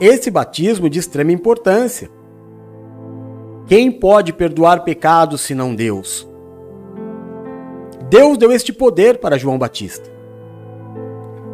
esse 0.00 0.30
batismo 0.30 0.88
de 0.88 0.98
extrema 0.98 1.32
importância. 1.32 2.10
Quem 3.66 3.92
pode 3.92 4.32
perdoar 4.32 4.84
pecados 4.84 5.42
senão 5.42 5.74
Deus? 5.74 6.28
Deus 8.10 8.36
deu 8.36 8.50
este 8.52 8.72
poder 8.72 9.18
para 9.18 9.38
João 9.38 9.58
Batista. 9.58 10.10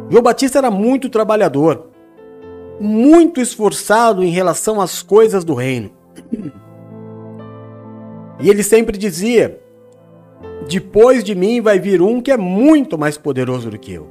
João 0.09 0.23
Batista 0.23 0.57
era 0.57 0.71
muito 0.71 1.09
trabalhador, 1.09 1.89
muito 2.79 3.39
esforçado 3.39 4.23
em 4.23 4.29
relação 4.29 4.81
às 4.81 5.01
coisas 5.01 5.43
do 5.43 5.53
reino. 5.53 5.91
E 8.41 8.49
ele 8.49 8.63
sempre 8.63 8.97
dizia: 8.97 9.61
Depois 10.67 11.23
de 11.23 11.33
mim 11.33 11.61
vai 11.61 11.79
vir 11.79 12.01
um 12.01 12.21
que 12.21 12.31
é 12.31 12.37
muito 12.37 12.97
mais 12.97 13.17
poderoso 13.17 13.69
do 13.69 13.79
que 13.79 13.93
eu, 13.93 14.07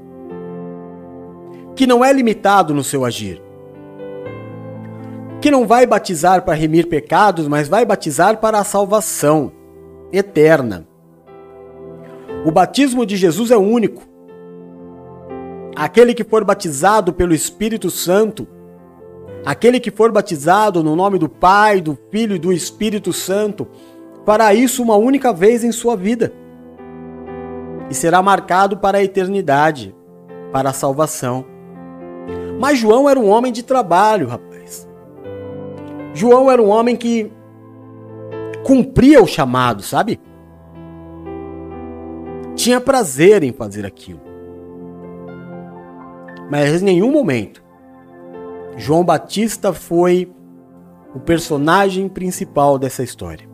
que 1.77 1.87
não 1.87 2.05
é 2.05 2.13
limitado 2.13 2.75
no 2.75 2.83
seu 2.83 3.05
agir, 3.05 3.41
que 5.41 5.51
não 5.51 5.67
vai 5.67 5.87
batizar 5.87 6.45
para 6.45 6.55
remir 6.55 6.89
pecados, 6.89 7.47
mas 7.47 7.69
vai 7.69 7.85
batizar 7.85 8.39
para 8.39 8.59
a 8.59 8.65
salvação 8.65 9.53
eterna. 10.13 10.87
O 12.45 12.51
batismo 12.51 13.07
de 13.07 13.17
Jesus 13.17 13.51
é 13.51 13.57
único. 13.57 14.03
Aquele 15.77 16.13
que 16.13 16.25
for 16.25 16.45
batizado 16.45 17.13
pelo 17.13 17.35
Espírito 17.35 17.89
Santo, 17.91 18.49
aquele 19.45 19.79
que 19.79 19.91
for 19.91 20.11
batizado 20.11 20.83
no 20.83 20.97
nome 20.97 21.19
do 21.19 21.29
Pai, 21.29 21.81
do 21.81 21.97
Filho 22.11 22.35
e 22.35 22.39
do 22.39 22.53
Espírito 22.53 23.13
Santo, 23.13 23.69
fará 24.29 24.53
isso 24.53 24.83
uma 24.83 24.95
única 24.95 25.33
vez 25.33 25.65
em 25.65 25.73
sua 25.73 25.97
vida 25.97 26.35
e 27.89 27.95
será 27.95 28.21
marcado 28.21 28.77
para 28.77 28.99
a 28.99 29.03
eternidade, 29.03 29.97
para 30.53 30.69
a 30.69 30.73
salvação. 30.75 31.47
Mas 32.61 32.79
João 32.79 33.09
era 33.09 33.19
um 33.19 33.27
homem 33.27 33.51
de 33.51 33.63
trabalho, 33.63 34.29
rapaz. 34.29 34.87
João 36.13 36.51
era 36.51 36.61
um 36.61 36.69
homem 36.69 36.95
que 36.95 37.33
cumpria 38.67 39.23
o 39.23 39.27
chamado, 39.27 39.83
sabe? 39.83 40.21
Tinha 42.55 42.83
prazer 42.83 43.43
em 43.43 43.53
fazer 43.55 43.87
aquilo. 43.87 44.21
Mas 46.51 46.83
em 46.83 46.85
nenhum 46.85 47.11
momento 47.11 47.65
João 48.77 49.03
Batista 49.03 49.73
foi 49.73 50.31
o 51.15 51.19
personagem 51.19 52.11
principal 52.11 52.79
dessa 52.79 53.03
história. 53.03 53.48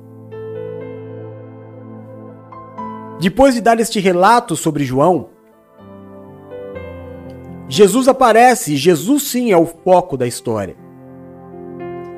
Depois 3.21 3.55
de 3.55 3.61
dar 3.61 3.79
este 3.79 4.01
relato 4.01 4.57
sobre 4.57 4.85
João, 4.85 5.29
Jesus 7.69 8.09
aparece, 8.09 8.75
e 8.75 8.77
Jesus 8.77 9.25
sim 9.25 9.53
é 9.53 9.57
o 9.57 9.67
foco 9.67 10.17
da 10.17 10.27
história. 10.27 10.77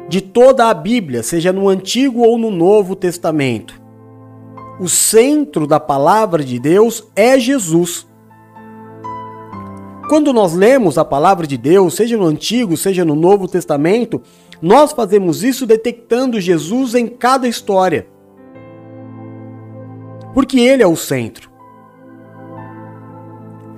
De 0.08 0.20
toda 0.20 0.68
a 0.68 0.74
Bíblia, 0.74 1.22
seja 1.22 1.52
no 1.52 1.68
Antigo 1.68 2.20
ou 2.22 2.38
no 2.38 2.50
Novo 2.50 2.96
Testamento, 2.96 3.80
o 4.80 4.88
centro 4.88 5.66
da 5.66 5.78
palavra 5.78 6.44
de 6.44 6.58
Deus 6.58 7.06
é 7.14 7.38
Jesus. 7.38 8.06
Quando 10.08 10.32
nós 10.32 10.54
lemos 10.54 10.98
a 10.98 11.04
palavra 11.04 11.46
de 11.46 11.56
Deus, 11.56 11.94
seja 11.94 12.16
no 12.16 12.24
Antigo, 12.24 12.76
seja 12.76 13.04
no 13.04 13.14
Novo 13.14 13.48
Testamento, 13.48 14.22
nós 14.62 14.92
fazemos 14.92 15.44
isso 15.44 15.66
detectando 15.66 16.40
Jesus 16.40 16.94
em 16.94 17.06
cada 17.06 17.46
história 17.48 18.06
porque 20.36 20.60
ele 20.60 20.82
é 20.82 20.86
o 20.86 20.94
centro. 20.94 21.50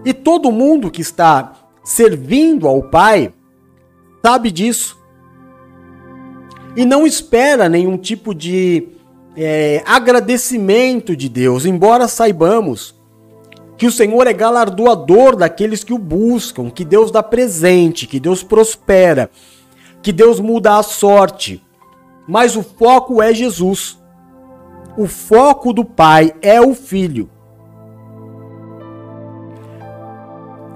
E 0.04 0.12
todo 0.12 0.50
mundo 0.50 0.90
que 0.90 1.00
está 1.00 1.52
servindo 1.84 2.66
ao 2.66 2.82
Pai 2.82 3.32
sabe 4.26 4.50
disso. 4.50 4.98
E 6.74 6.84
não 6.84 7.06
espera 7.06 7.68
nenhum 7.68 7.96
tipo 7.96 8.34
de 8.34 8.88
é, 9.36 9.84
agradecimento 9.86 11.14
de 11.14 11.28
Deus, 11.28 11.64
embora 11.64 12.08
saibamos 12.08 12.92
que 13.76 13.86
o 13.86 13.92
Senhor 13.92 14.26
é 14.26 14.32
galardoador 14.32 15.36
daqueles 15.36 15.84
que 15.84 15.94
o 15.94 15.98
buscam, 15.98 16.70
que 16.70 16.84
Deus 16.84 17.12
dá 17.12 17.22
presente, 17.22 18.04
que 18.04 18.18
Deus 18.18 18.42
prospera, 18.42 19.30
que 20.02 20.10
Deus 20.10 20.40
muda 20.40 20.76
a 20.76 20.82
sorte. 20.82 21.64
Mas 22.26 22.56
o 22.56 22.64
foco 22.64 23.22
é 23.22 23.32
Jesus 23.32 23.97
o 24.98 25.06
foco 25.06 25.72
do 25.72 25.84
pai 25.84 26.34
é 26.42 26.60
o 26.60 26.74
filho. 26.74 27.30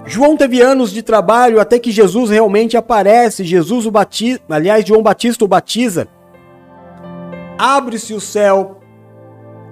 João 0.05 0.37
teve 0.37 0.61
anos 0.61 0.91
de 0.91 1.03
trabalho 1.03 1.59
até 1.59 1.77
que 1.77 1.91
Jesus 1.91 2.29
realmente 2.29 2.77
aparece. 2.77 3.43
Jesus 3.43 3.85
o 3.85 3.91
batiza, 3.91 4.39
aliás, 4.49 4.85
João 4.85 5.03
Batista 5.03 5.43
o 5.43 5.47
batiza. 5.47 6.07
Abre-se 7.57 8.13
o 8.13 8.21
céu, 8.21 8.79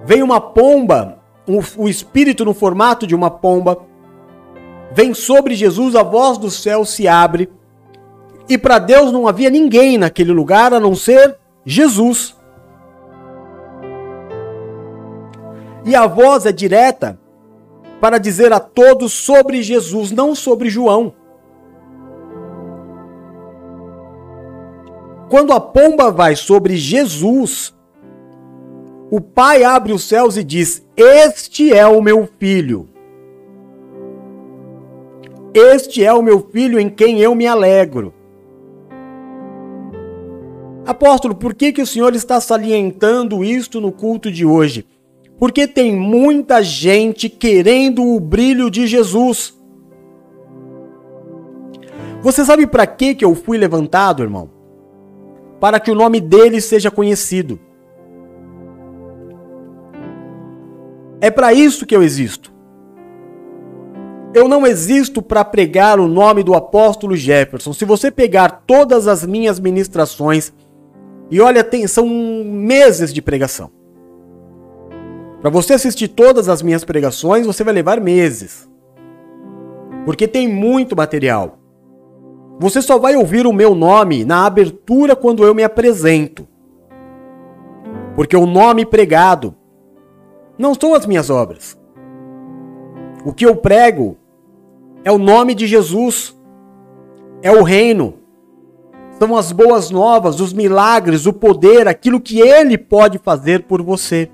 vem 0.04 0.22
uma 0.22 0.42
pomba, 0.42 1.20
o, 1.78 1.88
espírito 1.88 2.44
no 2.44 2.54
formato 2.54 3.08
de 3.08 3.16
uma 3.16 3.32
pomba, 3.32 3.80
vem 4.92 5.14
sobre 5.14 5.56
Jesus, 5.56 5.96
a 5.96 6.04
voz 6.04 6.38
do 6.38 6.52
céu 6.52 6.84
se 6.84 7.08
abre. 7.08 7.50
E 8.50 8.58
para 8.58 8.80
Deus 8.80 9.14
não 9.14 9.30
havia 9.30 9.50
ninguém 9.50 9.98
naquele 9.98 10.34
lugar 10.34 10.74
a 10.74 10.80
não 10.80 10.94
ser 10.94 11.38
Jesus. 11.66 12.41
E 15.84 15.96
a 15.96 16.06
voz 16.06 16.46
é 16.46 16.52
direta 16.52 17.20
para 18.00 18.18
dizer 18.18 18.52
a 18.54 18.60
todos 18.60 19.14
sobre 19.14 19.62
Jesus, 19.62 20.12
não 20.12 20.36
sobre 20.36 20.70
João. 20.70 21.14
Quando 25.30 25.54
a 25.54 25.60
pomba 25.60 26.12
vai 26.12 26.36
sobre 26.36 26.76
Jesus, 26.76 27.74
o 29.10 29.22
pai 29.22 29.64
abre 29.64 29.94
os 29.94 30.04
céus 30.04 30.38
e 30.38 30.44
diz: 30.44 30.86
Este 30.96 31.74
é 31.74 31.86
o 31.88 32.02
meu 32.02 32.28
filho. 32.38 32.90
Este 35.54 36.04
é 36.04 36.14
o 36.14 36.22
meu 36.22 36.48
filho 36.50 36.80
em 36.80 36.90
quem 36.90 37.20
eu 37.20 37.36
me 37.36 37.46
alegro. 37.46 38.14
Apóstolo, 40.86 41.36
por 41.36 41.54
que, 41.54 41.72
que 41.72 41.82
o 41.82 41.88
senhor 41.88 42.16
está 42.16 42.40
salientando 42.40 43.44
isto 43.44 43.80
no 43.80 43.92
culto 43.92 44.32
de 44.32 44.46
hoje? 44.46 44.86
Porque 45.42 45.68
tem 45.68 45.98
muita 45.98 46.62
gente 46.62 47.28
querendo 47.28 48.04
o 48.06 48.20
brilho 48.20 48.70
de 48.70 48.86
Jesus. 48.86 49.60
Você 52.22 52.46
sabe 52.46 52.68
para 52.68 52.86
que 52.86 53.16
que 53.16 53.26
eu 53.26 53.34
fui 53.34 53.58
levantado, 53.58 54.22
irmão? 54.22 54.52
Para 55.60 55.80
que 55.80 55.90
o 55.90 55.96
nome 55.96 56.22
dele 56.22 56.62
seja 56.62 56.92
conhecido. 56.92 57.60
É 61.20 61.32
para 61.32 61.52
isso 61.52 61.88
que 61.88 61.96
eu 61.96 62.04
existo. 62.04 62.54
Eu 64.36 64.48
não 64.48 64.68
existo 64.68 65.24
para 65.24 65.44
pregar 65.44 66.00
o 66.00 66.08
nome 66.08 66.44
do 66.44 66.54
apóstolo 66.54 67.16
Jefferson. 67.16 67.74
Se 67.74 67.84
você 67.84 68.12
pegar 68.12 68.64
todas 68.68 69.08
as 69.08 69.26
minhas 69.26 69.60
ministrações, 69.60 70.54
e 71.32 71.42
olha, 71.42 71.64
tem, 71.64 71.88
são 71.88 72.08
meses 72.08 73.12
de 73.12 73.24
pregação. 73.24 73.81
Para 75.42 75.50
você 75.50 75.74
assistir 75.74 76.08
todas 76.10 76.48
as 76.48 76.62
minhas 76.62 76.84
pregações, 76.84 77.48
você 77.48 77.64
vai 77.64 77.74
levar 77.74 78.00
meses. 78.00 78.70
Porque 80.06 80.28
tem 80.28 80.48
muito 80.48 80.96
material. 80.96 81.58
Você 82.60 82.80
só 82.80 83.00
vai 83.00 83.16
ouvir 83.16 83.48
o 83.48 83.54
meu 83.54 83.74
nome 83.74 84.24
na 84.24 84.46
abertura 84.46 85.16
quando 85.16 85.44
eu 85.44 85.56
me 85.56 85.64
apresento. 85.64 86.48
Porque 88.16 88.38
o 88.38 88.46
nome 88.46 88.86
pregado 88.86 89.56
não 90.60 90.76
são 90.76 90.94
as 90.94 91.08
minhas 91.08 91.32
obras. 91.32 91.76
O 93.26 93.34
que 93.34 93.46
eu 93.46 93.56
prego 93.56 94.18
é 95.04 95.12
o 95.12 95.18
nome 95.18 95.56
de 95.56 95.66
Jesus, 95.66 96.40
é 97.42 97.52
o 97.52 97.64
reino, 97.64 98.16
são 99.18 99.36
as 99.36 99.52
boas 99.52 99.90
novas, 99.90 100.40
os 100.40 100.54
milagres, 100.54 101.26
o 101.26 101.34
poder, 101.34 101.88
aquilo 101.88 102.20
que 102.20 102.40
ele 102.40 102.78
pode 102.78 103.18
fazer 103.18 103.64
por 103.64 103.82
você. 103.82 104.30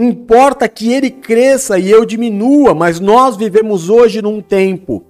Importa 0.00 0.68
que 0.68 0.92
ele 0.92 1.10
cresça 1.10 1.78
e 1.78 1.90
eu 1.90 2.04
diminua, 2.04 2.74
mas 2.74 2.98
nós 2.98 3.36
vivemos 3.36 3.90
hoje 3.90 4.22
num 4.22 4.40
tempo 4.40 5.04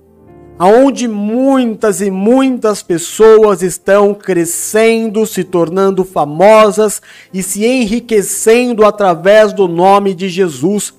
onde 0.62 1.08
muitas 1.08 2.02
e 2.02 2.10
muitas 2.10 2.82
pessoas 2.82 3.62
estão 3.62 4.12
crescendo, 4.12 5.24
se 5.24 5.42
tornando 5.42 6.04
famosas 6.04 7.00
e 7.32 7.42
se 7.42 7.64
enriquecendo 7.64 8.84
através 8.84 9.54
do 9.54 9.66
nome 9.66 10.12
de 10.12 10.28
Jesus. 10.28 10.92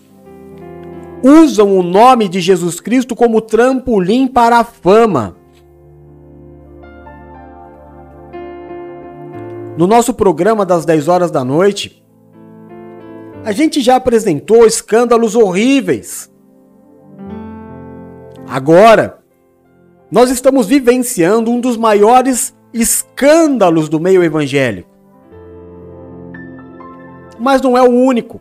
Usam 1.23 1.77
o 1.77 1.83
nome 1.83 2.27
de 2.27 2.41
Jesus 2.41 2.79
Cristo 2.79 3.15
como 3.15 3.39
trampolim 3.39 4.25
para 4.25 4.57
a 4.57 4.63
fama. 4.63 5.35
No 9.77 9.85
nosso 9.85 10.13
programa 10.13 10.65
das 10.65 10.85
10 10.85 11.07
horas 11.07 11.29
da 11.29 11.45
noite, 11.45 12.00
a 13.43 13.51
gente 13.51 13.81
já 13.81 13.95
apresentou 13.95 14.65
escândalos 14.65 15.35
horríveis. 15.35 16.31
Agora, 18.47 19.19
nós 20.11 20.29
estamos 20.29 20.67
vivenciando 20.67 21.49
um 21.49 21.59
dos 21.59 21.77
maiores 21.77 22.55
escândalos 22.73 23.89
do 23.89 23.99
meio 23.99 24.23
evangélico. 24.23 24.89
Mas 27.39 27.61
não 27.61 27.77
é 27.77 27.81
o 27.81 27.89
único. 27.89 28.39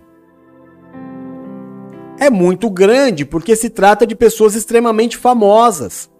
É 2.19 2.29
muito 2.29 2.69
grande 2.69 3.25
porque 3.25 3.57
se 3.57 3.71
trata 3.71 4.07
de 4.07 4.15
pessoas 4.15 4.55
extremamente 4.55 5.17
famosas. 5.17 6.11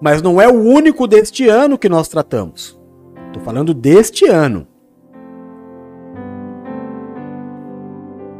Mas 0.00 0.22
não 0.22 0.40
é 0.40 0.48
o 0.48 0.54
único 0.54 1.06
deste 1.06 1.48
ano 1.48 1.76
que 1.76 1.88
nós 1.88 2.08
tratamos. 2.08 2.80
Estou 3.26 3.42
falando 3.42 3.74
deste 3.74 4.26
ano. 4.26 4.66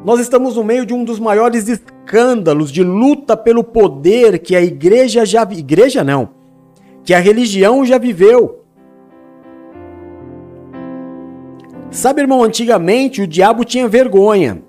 Nós 0.04 0.20
estamos 0.20 0.56
no 0.56 0.62
meio 0.62 0.84
de 0.84 0.92
um 0.92 1.02
dos 1.02 1.18
maiores 1.18 1.66
escândalos 1.66 2.70
de 2.70 2.84
luta 2.84 3.34
pelo 3.34 3.64
poder 3.64 4.38
que 4.38 4.54
a 4.54 4.60
igreja 4.60 5.24
já. 5.24 5.42
Igreja 5.44 6.04
não. 6.04 6.28
Que 7.02 7.14
a 7.14 7.18
religião 7.18 7.86
já 7.86 7.96
viveu. 7.96 8.60
Sabe, 11.90 12.20
irmão, 12.20 12.42
antigamente 12.42 13.22
o 13.22 13.26
diabo 13.26 13.64
tinha 13.64 13.88
vergonha 13.88 14.62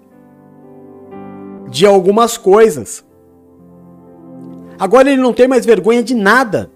de 1.70 1.86
algumas 1.86 2.38
coisas. 2.38 3.04
Agora 4.80 5.12
ele 5.12 5.22
não 5.22 5.34
tem 5.34 5.48
mais 5.48 5.66
vergonha 5.66 6.02
de 6.02 6.14
nada. 6.14 6.72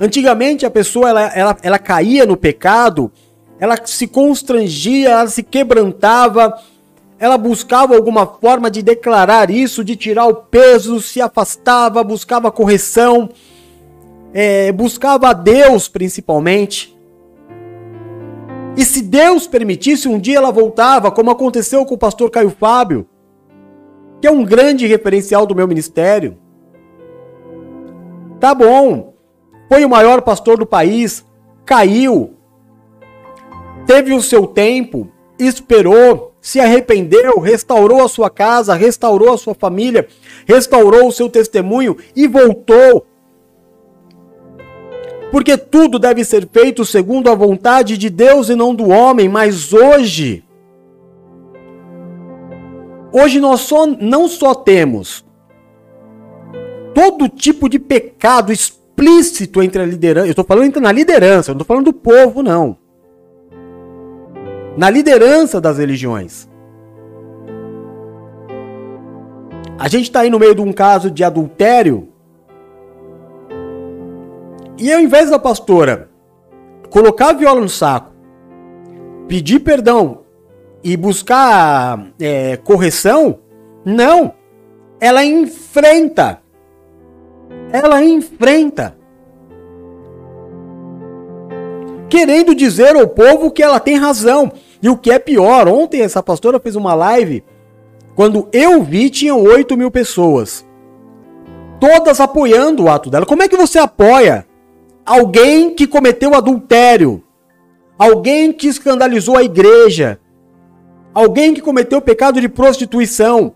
Antigamente 0.00 0.64
a 0.64 0.70
pessoa 0.70 1.10
ela, 1.10 1.26
ela, 1.26 1.56
ela 1.62 1.78
caía 1.78 2.24
no 2.24 2.36
pecado, 2.36 3.12
ela 3.60 3.76
se 3.84 4.06
constrangia, 4.06 5.10
ela 5.10 5.26
se 5.26 5.42
quebrantava, 5.42 6.58
ela 7.18 7.36
buscava 7.36 7.96
alguma 7.96 8.26
forma 8.26 8.70
de 8.70 8.82
declarar 8.82 9.50
isso, 9.50 9.82
de 9.82 9.96
tirar 9.96 10.26
o 10.26 10.34
peso, 10.34 11.00
se 11.00 11.20
afastava, 11.20 12.04
buscava 12.04 12.52
correção, 12.52 13.28
é, 14.32 14.70
buscava 14.70 15.30
a 15.30 15.32
Deus 15.32 15.88
principalmente. 15.88 16.96
E 18.76 18.84
se 18.84 19.02
Deus 19.02 19.48
permitisse, 19.48 20.06
um 20.06 20.20
dia 20.20 20.36
ela 20.36 20.52
voltava, 20.52 21.10
como 21.10 21.32
aconteceu 21.32 21.84
com 21.84 21.94
o 21.94 21.98
pastor 21.98 22.30
Caio 22.30 22.50
Fábio, 22.50 23.08
que 24.20 24.26
é 24.28 24.30
um 24.30 24.44
grande 24.44 24.86
referencial 24.86 25.44
do 25.44 25.54
meu 25.54 25.66
ministério. 25.66 26.38
Tá 28.38 28.54
bom, 28.54 29.14
foi 29.68 29.84
o 29.84 29.88
maior 29.88 30.22
pastor 30.22 30.56
do 30.56 30.64
país, 30.64 31.26
caiu, 31.64 32.37
teve 33.88 34.12
o 34.12 34.20
seu 34.20 34.46
tempo, 34.46 35.08
esperou, 35.38 36.34
se 36.42 36.60
arrependeu, 36.60 37.38
restaurou 37.38 38.02
a 38.02 38.08
sua 38.08 38.28
casa, 38.28 38.74
restaurou 38.74 39.32
a 39.32 39.38
sua 39.38 39.54
família, 39.54 40.06
restaurou 40.46 41.08
o 41.08 41.12
seu 41.12 41.30
testemunho 41.30 41.96
e 42.14 42.28
voltou. 42.28 43.06
Porque 45.32 45.56
tudo 45.56 45.98
deve 45.98 46.22
ser 46.22 46.46
feito 46.52 46.84
segundo 46.84 47.30
a 47.30 47.34
vontade 47.34 47.96
de 47.96 48.10
Deus 48.10 48.50
e 48.50 48.54
não 48.54 48.74
do 48.74 48.90
homem, 48.90 49.26
mas 49.26 49.72
hoje 49.72 50.44
Hoje 53.10 53.40
nós 53.40 53.62
só, 53.62 53.86
não 53.86 54.28
só 54.28 54.54
temos 54.54 55.24
todo 56.94 57.26
tipo 57.26 57.70
de 57.70 57.78
pecado 57.78 58.52
explícito 58.52 59.62
entre 59.62 59.80
a 59.80 59.86
liderança. 59.86 60.26
Eu 60.26 60.32
estou 60.32 60.44
falando 60.44 60.78
na 60.78 60.92
liderança, 60.92 61.50
eu 61.50 61.54
não 61.54 61.62
estou 61.62 61.74
falando 61.74 61.86
do 61.86 61.92
povo, 61.94 62.42
não. 62.42 62.76
Na 64.78 64.88
liderança 64.88 65.60
das 65.60 65.76
religiões. 65.76 66.48
A 69.78 69.88
gente 69.88 70.04
está 70.04 70.20
aí 70.20 70.30
no 70.30 70.38
meio 70.38 70.54
de 70.54 70.62
um 70.62 70.72
caso 70.72 71.10
de 71.10 71.22
adultério. 71.22 72.08
E 74.78 74.92
ao 74.92 75.00
invés 75.00 75.30
da 75.30 75.38
pastora 75.38 76.08
colocar 76.88 77.30
a 77.30 77.32
viola 77.32 77.60
no 77.60 77.68
saco, 77.68 78.12
pedir 79.26 79.60
perdão 79.60 80.20
e 80.82 80.96
buscar 80.96 82.06
é, 82.18 82.56
correção, 82.56 83.40
não. 83.84 84.32
Ela 85.00 85.24
enfrenta 85.24 86.40
ela 87.72 88.02
enfrenta. 88.02 88.96
Querendo 92.08 92.54
dizer 92.54 92.96
ao 92.96 93.06
povo 93.06 93.50
que 93.50 93.62
ela 93.62 93.78
tem 93.78 93.96
razão. 93.96 94.50
E 94.82 94.88
o 94.88 94.96
que 94.96 95.10
é 95.10 95.18
pior, 95.18 95.68
ontem 95.68 96.02
essa 96.02 96.22
pastora 96.22 96.60
fez 96.60 96.76
uma 96.76 96.94
live. 96.94 97.44
Quando 98.14 98.48
eu 98.52 98.82
vi, 98.82 99.10
tinham 99.10 99.42
8 99.42 99.76
mil 99.76 99.90
pessoas. 99.90 100.66
Todas 101.80 102.20
apoiando 102.20 102.84
o 102.84 102.88
ato 102.88 103.10
dela. 103.10 103.26
Como 103.26 103.42
é 103.42 103.48
que 103.48 103.56
você 103.56 103.78
apoia 103.78 104.46
alguém 105.04 105.74
que 105.74 105.86
cometeu 105.86 106.34
adultério? 106.34 107.22
Alguém 107.98 108.52
que 108.52 108.68
escandalizou 108.68 109.36
a 109.36 109.42
igreja? 109.42 110.20
Alguém 111.14 111.54
que 111.54 111.60
cometeu 111.60 112.00
pecado 112.00 112.40
de 112.40 112.48
prostituição? 112.48 113.54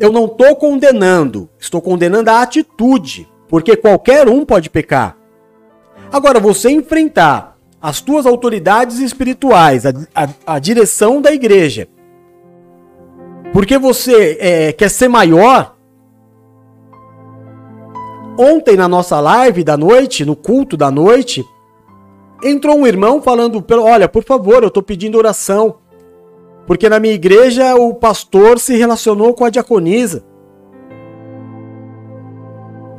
eu 0.00 0.10
não 0.10 0.24
estou 0.24 0.56
condenando, 0.56 1.48
estou 1.58 1.82
condenando 1.82 2.30
a 2.30 2.40
atitude, 2.40 3.30
porque 3.46 3.76
qualquer 3.76 4.26
um 4.28 4.46
pode 4.46 4.70
pecar. 4.70 5.18
Agora, 6.10 6.40
você 6.40 6.70
enfrentar 6.70 7.49
as 7.80 8.00
tuas 8.00 8.26
autoridades 8.26 8.98
espirituais, 8.98 9.86
a, 9.86 9.90
a, 10.14 10.54
a 10.54 10.58
direção 10.58 11.20
da 11.20 11.32
igreja, 11.32 11.88
porque 13.52 13.78
você 13.78 14.36
é, 14.40 14.72
quer 14.72 14.90
ser 14.90 15.08
maior. 15.08 15.76
Ontem, 18.38 18.76
na 18.76 18.88
nossa 18.88 19.20
live 19.20 19.64
da 19.64 19.76
noite, 19.76 20.24
no 20.24 20.36
culto 20.36 20.76
da 20.76 20.90
noite, 20.90 21.44
entrou 22.42 22.78
um 22.78 22.86
irmão 22.86 23.20
falando: 23.20 23.64
Olha, 23.82 24.08
por 24.08 24.22
favor, 24.24 24.62
eu 24.62 24.68
estou 24.68 24.82
pedindo 24.82 25.18
oração 25.18 25.76
porque 26.70 26.88
na 26.88 27.00
minha 27.00 27.14
igreja 27.14 27.74
o 27.74 27.92
pastor 27.92 28.60
se 28.60 28.76
relacionou 28.76 29.34
com 29.34 29.44
a 29.44 29.50
diaconisa. 29.50 30.24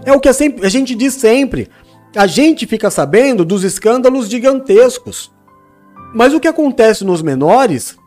É 0.03 0.11
o 0.11 0.19
que 0.19 0.27
a 0.27 0.67
gente 0.67 0.93
diz 0.93 1.13
sempre. 1.13 1.69
A 2.15 2.27
gente 2.27 2.67
fica 2.67 2.89
sabendo 2.89 3.45
dos 3.45 3.63
escândalos 3.63 4.29
gigantescos. 4.29 5.31
Mas 6.13 6.33
o 6.33 6.39
que 6.39 6.47
acontece 6.47 7.05
nos 7.05 7.21
menores, 7.21 7.97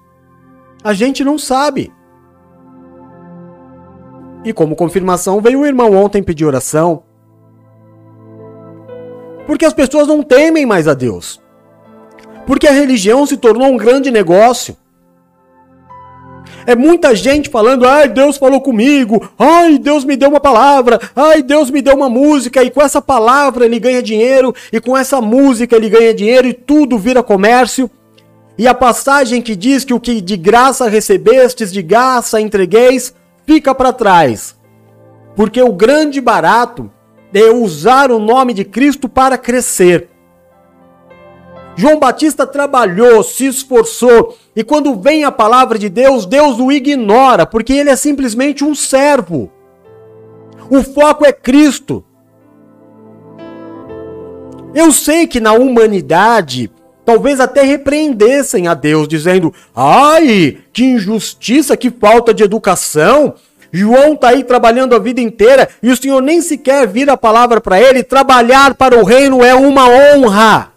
a 0.82 0.92
gente 0.92 1.24
não 1.24 1.38
sabe. 1.38 1.90
E 4.44 4.52
como 4.52 4.76
confirmação, 4.76 5.40
veio 5.40 5.60
o 5.60 5.66
irmão 5.66 5.92
ontem 5.94 6.22
pedir 6.22 6.44
oração. 6.44 7.02
Porque 9.46 9.64
as 9.64 9.72
pessoas 9.72 10.06
não 10.06 10.22
temem 10.22 10.66
mais 10.66 10.86
a 10.86 10.92
Deus. 10.92 11.40
Porque 12.46 12.68
a 12.68 12.72
religião 12.72 13.24
se 13.24 13.38
tornou 13.38 13.68
um 13.68 13.76
grande 13.78 14.10
negócio. 14.10 14.76
É 16.66 16.74
muita 16.74 17.14
gente 17.14 17.50
falando, 17.50 17.86
ai, 17.86 18.08
Deus 18.08 18.36
falou 18.36 18.60
comigo, 18.60 19.30
ai, 19.38 19.78
Deus 19.78 20.04
me 20.04 20.16
deu 20.16 20.30
uma 20.30 20.40
palavra, 20.40 20.98
ai, 21.14 21.42
Deus 21.42 21.70
me 21.70 21.82
deu 21.82 21.94
uma 21.94 22.08
música, 22.08 22.62
e 22.62 22.70
com 22.70 22.80
essa 22.80 23.02
palavra 23.02 23.66
ele 23.66 23.78
ganha 23.78 24.02
dinheiro, 24.02 24.54
e 24.72 24.80
com 24.80 24.96
essa 24.96 25.20
música 25.20 25.76
ele 25.76 25.90
ganha 25.90 26.14
dinheiro, 26.14 26.48
e 26.48 26.54
tudo 26.54 26.98
vira 26.98 27.22
comércio. 27.22 27.90
E 28.56 28.66
a 28.66 28.72
passagem 28.72 29.42
que 29.42 29.54
diz 29.54 29.84
que 29.84 29.92
o 29.92 30.00
que 30.00 30.20
de 30.20 30.36
graça 30.36 30.88
recebestes, 30.88 31.72
de 31.72 31.82
graça 31.82 32.40
entregueis, 32.40 33.14
fica 33.46 33.74
para 33.74 33.92
trás. 33.92 34.56
Porque 35.36 35.60
o 35.60 35.72
grande 35.72 36.20
barato 36.20 36.90
é 37.32 37.50
usar 37.50 38.12
o 38.12 38.20
nome 38.20 38.54
de 38.54 38.64
Cristo 38.64 39.08
para 39.08 39.36
crescer. 39.36 40.08
João 41.76 41.98
Batista 41.98 42.46
trabalhou, 42.46 43.22
se 43.22 43.46
esforçou, 43.46 44.36
e 44.54 44.62
quando 44.62 44.94
vem 44.94 45.24
a 45.24 45.32
palavra 45.32 45.78
de 45.78 45.88
Deus, 45.88 46.24
Deus 46.24 46.58
o 46.58 46.70
ignora, 46.70 47.44
porque 47.44 47.72
ele 47.72 47.90
é 47.90 47.96
simplesmente 47.96 48.64
um 48.64 48.74
servo. 48.74 49.50
O 50.70 50.82
foco 50.82 51.26
é 51.26 51.32
Cristo. 51.32 52.04
Eu 54.74 54.92
sei 54.92 55.26
que 55.26 55.40
na 55.40 55.52
humanidade 55.52 56.70
Talvez 57.04 57.38
até 57.38 57.62
repreendessem 57.62 58.66
a 58.66 58.74
Deus, 58.74 59.06
dizendo: 59.06 59.52
ai, 59.76 60.58
que 60.72 60.84
injustiça, 60.84 61.76
que 61.76 61.90
falta 61.90 62.32
de 62.32 62.42
educação. 62.42 63.34
João 63.70 64.14
está 64.14 64.28
aí 64.28 64.44
trabalhando 64.44 64.94
a 64.94 65.00
vida 65.00 65.20
inteira 65.20 65.68
e 65.82 65.90
o 65.90 65.96
Senhor 65.96 66.22
nem 66.22 66.40
sequer 66.40 66.86
vira 66.86 67.12
a 67.12 67.16
palavra 67.16 67.60
para 67.60 67.80
ele. 67.80 68.04
Trabalhar 68.04 68.74
para 68.74 68.96
o 68.96 69.04
reino 69.04 69.44
é 69.44 69.54
uma 69.54 69.88
honra. 69.88 70.73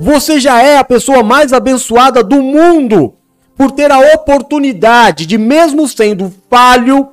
Você 0.00 0.40
já 0.40 0.62
é 0.62 0.78
a 0.78 0.84
pessoa 0.84 1.22
mais 1.22 1.52
abençoada 1.52 2.24
do 2.24 2.42
mundo 2.42 3.12
por 3.54 3.70
ter 3.70 3.92
a 3.92 3.98
oportunidade 4.14 5.26
de, 5.26 5.36
mesmo 5.36 5.86
sendo 5.86 6.32
falho, 6.48 7.10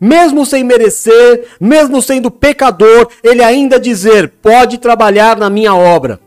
mesmo 0.00 0.46
sem 0.46 0.62
merecer, 0.62 1.48
mesmo 1.60 2.00
sendo 2.00 2.30
pecador, 2.30 3.08
ele 3.24 3.42
ainda 3.42 3.80
dizer: 3.80 4.34
pode 4.40 4.78
trabalhar 4.78 5.36
na 5.36 5.50
minha 5.50 5.74
obra. 5.74 6.20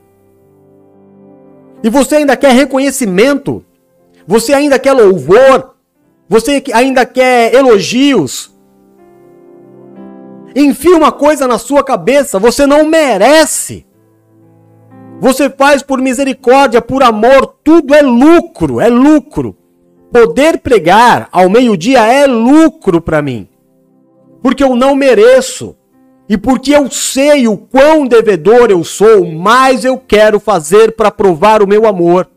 E 1.82 1.89
você 1.89 2.17
ainda 2.17 2.36
quer 2.36 2.52
reconhecimento, 2.52 3.63
você 4.28 4.54
ainda 4.54 4.78
quer 4.78 4.91
louvor, 4.91 5.76
você 6.28 6.62
ainda 6.74 7.06
quer 7.06 7.54
elogios. 7.54 8.54
Enfia 10.54 10.97
uma 10.97 11.13
coisa 11.13 11.47
na 11.47 11.58
sua 11.58 11.86
cabeça, 11.86 12.38
você 12.38 12.67
não 12.67 12.86
merece. 12.86 13.86
Você 15.21 15.49
faz 15.49 15.81
por 15.81 16.01
misericórdia, 16.01 16.81
por 16.81 17.01
amor, 17.01 17.55
tudo 17.63 17.95
é 17.95 18.01
lucro, 18.01 18.81
é 18.81 18.89
lucro. 18.89 19.55
Poder 20.12 20.57
pregar 20.57 21.29
ao 21.31 21.49
meio-dia 21.49 22.05
é 22.05 22.27
lucro 22.27 22.99
para 22.99 23.21
mim 23.21 23.47
porque 24.41 24.63
eu 24.63 24.75
não 24.75 24.95
mereço. 24.95 25.75
E 26.27 26.38
porque 26.38 26.71
eu 26.71 26.89
sei 26.89 27.47
o 27.47 27.57
quão 27.57 28.07
devedor 28.07 28.71
eu 28.71 28.84
sou, 28.84 29.25
mais 29.25 29.84
eu 29.84 29.97
quero 29.97 30.39
fazer 30.39 30.93
para 30.95 31.12
provar 31.12 31.62
o 31.62 31.67
meu 31.67 31.86
amor. 31.86 32.29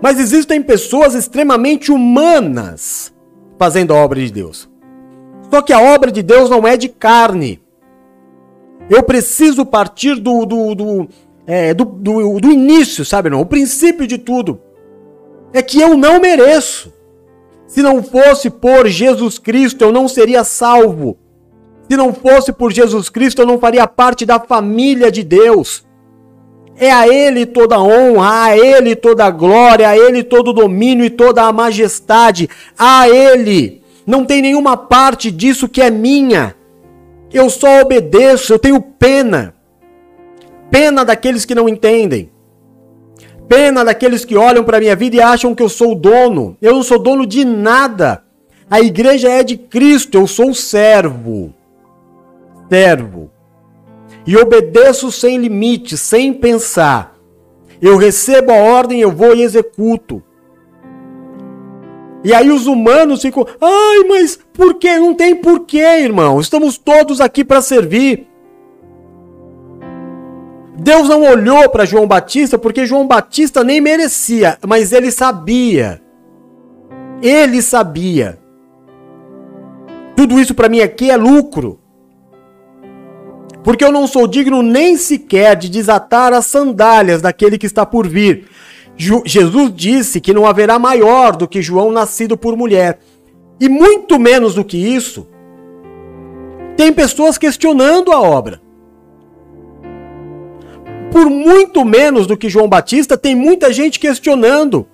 Mas 0.00 0.20
existem 0.20 0.62
pessoas 0.62 1.14
extremamente 1.14 1.90
humanas 1.90 3.12
fazendo 3.58 3.92
a 3.92 3.96
obra 3.96 4.20
de 4.20 4.30
Deus. 4.30 4.70
Só 5.50 5.62
que 5.62 5.72
a 5.72 5.80
obra 5.80 6.12
de 6.12 6.22
Deus 6.22 6.48
não 6.48 6.66
é 6.66 6.76
de 6.76 6.88
carne. 6.88 7.60
Eu 8.88 9.02
preciso 9.02 9.66
partir 9.66 10.16
do, 10.16 10.46
do, 10.46 10.74
do, 10.74 11.08
é, 11.46 11.74
do, 11.74 11.84
do, 11.84 12.40
do 12.40 12.50
início, 12.50 13.04
sabe? 13.04 13.28
Não? 13.28 13.40
O 13.40 13.46
princípio 13.46 14.06
de 14.06 14.18
tudo 14.18 14.60
é 15.52 15.62
que 15.62 15.80
eu 15.80 15.96
não 15.96 16.20
mereço. 16.20 16.92
Se 17.66 17.82
não 17.82 18.02
fosse 18.02 18.48
por 18.48 18.86
Jesus 18.86 19.38
Cristo, 19.38 19.82
eu 19.82 19.92
não 19.92 20.08
seria 20.08 20.42
salvo. 20.42 21.18
Se 21.88 21.96
não 21.96 22.12
fosse 22.14 22.52
por 22.52 22.72
Jesus 22.72 23.08
Cristo, 23.08 23.42
eu 23.42 23.46
não 23.46 23.58
faria 23.58 23.86
parte 23.86 24.24
da 24.24 24.38
família 24.38 25.10
de 25.10 25.22
Deus. 25.22 25.86
É 26.76 26.90
a 26.90 27.08
Ele 27.08 27.44
toda 27.44 27.76
a 27.76 27.82
honra, 27.82 28.44
a 28.44 28.56
Ele 28.56 28.94
toda 28.94 29.24
a 29.24 29.30
glória, 29.30 29.88
a 29.88 29.96
Ele 29.96 30.22
todo 30.22 30.48
o 30.48 30.52
domínio 30.52 31.04
e 31.04 31.10
toda 31.10 31.42
a 31.42 31.52
majestade. 31.52 32.48
A 32.78 33.08
Ele. 33.08 33.82
Não 34.06 34.24
tem 34.24 34.40
nenhuma 34.40 34.76
parte 34.76 35.30
disso 35.30 35.68
que 35.68 35.82
é 35.82 35.90
minha. 35.90 36.54
Eu 37.32 37.50
só 37.50 37.82
obedeço, 37.82 38.52
eu 38.52 38.58
tenho 38.58 38.80
pena. 38.80 39.54
Pena 40.70 41.04
daqueles 41.04 41.44
que 41.44 41.54
não 41.54 41.68
entendem. 41.68 42.30
Pena 43.48 43.84
daqueles 43.84 44.24
que 44.24 44.36
olham 44.36 44.62
para 44.62 44.80
minha 44.80 44.94
vida 44.94 45.16
e 45.16 45.20
acham 45.20 45.54
que 45.54 45.62
eu 45.62 45.68
sou 45.68 45.92
o 45.92 45.94
dono. 45.94 46.56
Eu 46.60 46.74
não 46.74 46.82
sou 46.82 46.98
dono 46.98 47.26
de 47.26 47.44
nada. 47.44 48.22
A 48.70 48.80
igreja 48.80 49.30
é 49.30 49.42
de 49.42 49.56
Cristo, 49.56 50.18
eu 50.18 50.26
sou 50.26 50.52
servo. 50.52 51.54
Servo. 52.68 53.30
E 54.26 54.36
obedeço 54.36 55.10
sem 55.10 55.38
limite, 55.38 55.96
sem 55.96 56.34
pensar. 56.34 57.16
Eu 57.80 57.96
recebo 57.96 58.52
a 58.52 58.56
ordem, 58.56 59.00
eu 59.00 59.10
vou 59.10 59.34
e 59.34 59.42
executo. 59.42 60.22
E 62.24 62.34
aí 62.34 62.50
os 62.50 62.66
humanos 62.66 63.22
ficam, 63.22 63.46
ai, 63.60 64.04
mas 64.08 64.38
por 64.52 64.74
quê? 64.74 64.98
Não 64.98 65.14
tem 65.14 65.36
porquê, 65.36 65.78
irmão. 65.78 66.40
Estamos 66.40 66.76
todos 66.76 67.20
aqui 67.20 67.44
para 67.44 67.62
servir. 67.62 68.26
Deus 70.76 71.08
não 71.08 71.22
olhou 71.22 71.68
para 71.68 71.84
João 71.84 72.06
Batista 72.06 72.56
porque 72.56 72.86
João 72.86 73.06
Batista 73.06 73.64
nem 73.64 73.80
merecia, 73.80 74.58
mas 74.66 74.92
ele 74.92 75.10
sabia. 75.10 76.00
Ele 77.20 77.60
sabia. 77.60 78.38
Tudo 80.16 80.38
isso 80.40 80.54
para 80.54 80.68
mim 80.68 80.80
aqui 80.80 81.10
é 81.10 81.16
lucro. 81.16 81.80
Porque 83.62 83.84
eu 83.84 83.92
não 83.92 84.06
sou 84.06 84.26
digno 84.26 84.62
nem 84.62 84.96
sequer 84.96 85.56
de 85.56 85.68
desatar 85.68 86.32
as 86.32 86.46
sandálias 86.46 87.20
daquele 87.20 87.58
que 87.58 87.66
está 87.66 87.84
por 87.84 88.06
vir. 88.06 88.48
Jesus 88.98 89.72
disse 89.74 90.20
que 90.20 90.34
não 90.34 90.44
haverá 90.44 90.78
maior 90.78 91.36
do 91.36 91.46
que 91.46 91.62
João 91.62 91.92
nascido 91.92 92.36
por 92.36 92.56
mulher. 92.56 92.98
E 93.60 93.68
muito 93.68 94.18
menos 94.18 94.54
do 94.54 94.64
que 94.64 94.76
isso, 94.76 95.26
tem 96.76 96.92
pessoas 96.92 97.38
questionando 97.38 98.12
a 98.12 98.20
obra 98.20 98.60
por 101.10 101.28
muito 101.28 101.84
menos 101.84 102.26
do 102.26 102.36
que 102.36 102.48
João 102.48 102.68
Batista, 102.68 103.16
tem 103.16 103.34
muita 103.34 103.72
gente 103.72 103.98
questionando. 103.98 104.86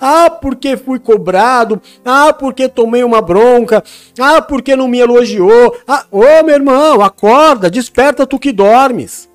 Ah, 0.00 0.30
porque 0.30 0.76
fui 0.76 0.98
cobrado. 0.98 1.80
Ah, 2.04 2.32
porque 2.32 2.68
tomei 2.68 3.02
uma 3.02 3.20
bronca. 3.20 3.82
Ah, 4.18 4.40
porque 4.40 4.76
não 4.76 4.88
me 4.88 4.98
elogiou. 4.98 5.76
Ah, 5.86 6.04
ô 6.10 6.42
meu 6.44 6.54
irmão, 6.54 7.02
acorda, 7.02 7.70
desperta 7.70 8.26
tu 8.26 8.38
que 8.38 8.52
dormes. 8.52 9.28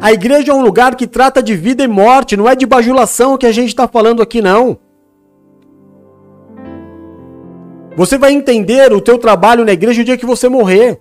A 0.00 0.12
igreja 0.12 0.52
é 0.52 0.54
um 0.54 0.62
lugar 0.62 0.96
que 0.96 1.06
trata 1.06 1.42
de 1.42 1.54
vida 1.54 1.82
e 1.82 1.88
morte, 1.88 2.36
não 2.36 2.48
é 2.48 2.54
de 2.54 2.66
bajulação 2.66 3.38
que 3.38 3.46
a 3.46 3.52
gente 3.52 3.68
está 3.68 3.88
falando 3.88 4.22
aqui, 4.22 4.42
não. 4.42 4.78
Você 7.96 8.18
vai 8.18 8.32
entender 8.32 8.92
o 8.92 9.00
teu 9.00 9.18
trabalho 9.18 9.64
na 9.64 9.72
igreja 9.72 10.02
o 10.02 10.04
dia 10.04 10.18
que 10.18 10.26
você 10.26 10.48
morrer. 10.48 11.00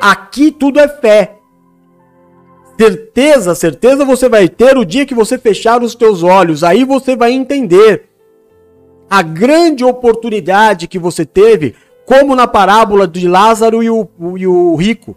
Aqui 0.00 0.50
tudo 0.50 0.78
é 0.78 0.88
fé. 0.88 1.38
Certeza, 2.78 3.54
certeza 3.54 4.04
você 4.04 4.28
vai 4.28 4.48
ter 4.48 4.76
o 4.76 4.84
dia 4.84 5.06
que 5.06 5.14
você 5.14 5.38
fechar 5.38 5.82
os 5.82 5.94
teus 5.94 6.22
olhos. 6.22 6.62
Aí 6.62 6.84
você 6.84 7.16
vai 7.16 7.32
entender 7.32 8.08
a 9.08 9.22
grande 9.22 9.84
oportunidade 9.84 10.88
que 10.88 10.98
você 10.98 11.24
teve, 11.24 11.74
como 12.04 12.34
na 12.34 12.46
parábola 12.46 13.06
de 13.06 13.28
Lázaro 13.28 13.82
e 13.82 13.90
o, 13.90 14.08
e 14.36 14.46
o 14.46 14.74
rico. 14.76 15.16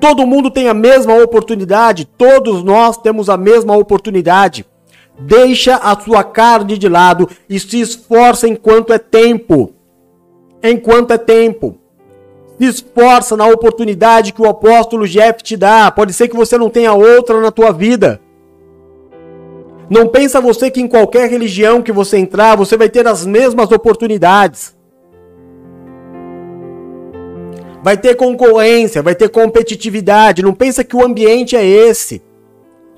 Todo 0.00 0.26
mundo 0.26 0.50
tem 0.50 0.68
a 0.68 0.74
mesma 0.74 1.14
oportunidade, 1.22 2.06
todos 2.06 2.62
nós 2.64 2.96
temos 2.96 3.28
a 3.28 3.36
mesma 3.36 3.76
oportunidade. 3.76 4.64
Deixa 5.18 5.76
a 5.76 5.98
sua 6.00 6.24
carne 6.24 6.78
de 6.78 6.88
lado 6.88 7.28
e 7.48 7.60
se 7.60 7.80
esforça 7.80 8.48
enquanto 8.48 8.92
é 8.92 8.98
tempo 8.98 9.74
enquanto 10.62 11.12
é 11.12 11.18
tempo. 11.18 11.76
Se 12.58 12.66
esforça 12.66 13.36
na 13.36 13.46
oportunidade 13.46 14.32
que 14.32 14.42
o 14.42 14.48
apóstolo 14.48 15.06
Jeff 15.06 15.42
te 15.42 15.56
dá. 15.56 15.90
Pode 15.90 16.12
ser 16.12 16.28
que 16.28 16.36
você 16.36 16.58
não 16.58 16.68
tenha 16.68 16.92
outra 16.92 17.40
na 17.40 17.50
tua 17.50 17.72
vida. 17.72 18.20
Não 19.88 20.06
pensa 20.06 20.40
você 20.40 20.70
que 20.70 20.80
em 20.80 20.86
qualquer 20.86 21.28
religião 21.28 21.82
que 21.82 21.90
você 21.90 22.18
entrar, 22.18 22.56
você 22.56 22.76
vai 22.76 22.88
ter 22.88 23.06
as 23.08 23.26
mesmas 23.26 23.72
oportunidades. 23.72 24.76
Vai 27.82 27.96
ter 27.96 28.14
concorrência, 28.14 29.02
vai 29.02 29.14
ter 29.14 29.28
competitividade. 29.28 30.42
Não 30.42 30.52
pensa 30.52 30.84
que 30.84 30.94
o 30.94 31.04
ambiente 31.04 31.56
é 31.56 31.64
esse. 31.64 32.22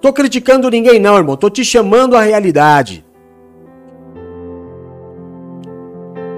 Tô 0.01 0.13
criticando 0.13 0.69
ninguém 0.69 0.99
não, 0.99 1.17
irmão. 1.17 1.37
Tô 1.37 1.49
te 1.49 1.65
chamando 1.65 2.17
à 2.17 2.23
realidade. 2.23 3.05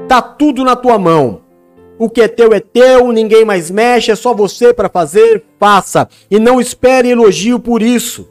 Tá 0.07 0.21
tudo 0.21 0.63
na 0.63 0.77
tua 0.77 0.99
mão. 0.99 1.41
O 1.99 2.11
que 2.11 2.21
é 2.21 2.29
teu 2.29 2.53
é 2.53 2.61
teu, 2.61 3.13
ninguém 3.13 3.45
mais 3.45 3.71
mexe, 3.71 4.11
é 4.11 4.17
só 4.17 4.35
você 4.35 4.75
para 4.75 4.89
fazer, 4.89 5.45
faça. 5.59 6.09
E 6.31 6.39
não 6.39 6.61
espere 6.61 7.09
elogio 7.09 7.59
por 7.59 7.81
isso. 7.81 8.29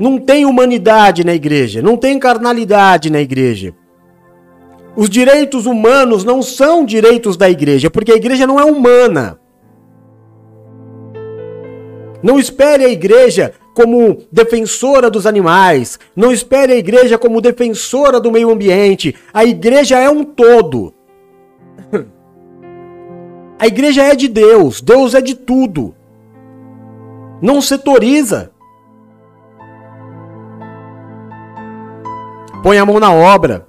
Não 0.00 0.18
tem 0.18 0.44
humanidade 0.46 1.24
na 1.24 1.34
igreja, 1.34 1.82
não 1.82 1.96
tem 1.96 2.18
carnalidade 2.18 3.10
na 3.10 3.20
igreja. 3.20 3.74
Os 4.96 5.10
direitos 5.10 5.66
humanos 5.66 6.24
não 6.24 6.40
são 6.40 6.84
direitos 6.84 7.36
da 7.36 7.50
igreja, 7.50 7.90
porque 7.90 8.12
a 8.12 8.16
igreja 8.16 8.46
não 8.46 8.60
é 8.60 8.64
humana. 8.64 9.40
Não 12.22 12.38
espere 12.38 12.84
a 12.84 12.88
igreja 12.88 13.52
como 13.74 14.22
defensora 14.30 15.10
dos 15.10 15.26
animais. 15.26 15.98
Não 16.14 16.32
espere 16.32 16.72
a 16.72 16.76
igreja 16.76 17.18
como 17.18 17.40
defensora 17.40 18.20
do 18.20 18.30
meio 18.30 18.50
ambiente. 18.50 19.14
A 19.32 19.44
igreja 19.44 19.98
é 19.98 20.08
um 20.08 20.24
todo. 20.24 20.94
A 23.58 23.66
igreja 23.66 24.02
é 24.02 24.14
de 24.14 24.26
Deus. 24.28 24.80
Deus 24.80 25.14
é 25.14 25.20
de 25.20 25.34
tudo. 25.34 25.94
Não 27.40 27.60
setoriza. 27.60 28.50
Põe 32.62 32.78
a 32.78 32.86
mão 32.86 32.98
na 32.98 33.12
obra. 33.12 33.66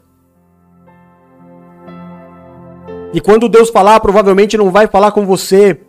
E 3.15 3.21
quando 3.21 3.47
Deus 3.47 3.69
falar, 3.69 4.01
provavelmente 4.01 4.57
não 4.57 4.69
vai 4.69 4.87
falar 4.87 5.13
com 5.13 5.25
você. 5.25 5.79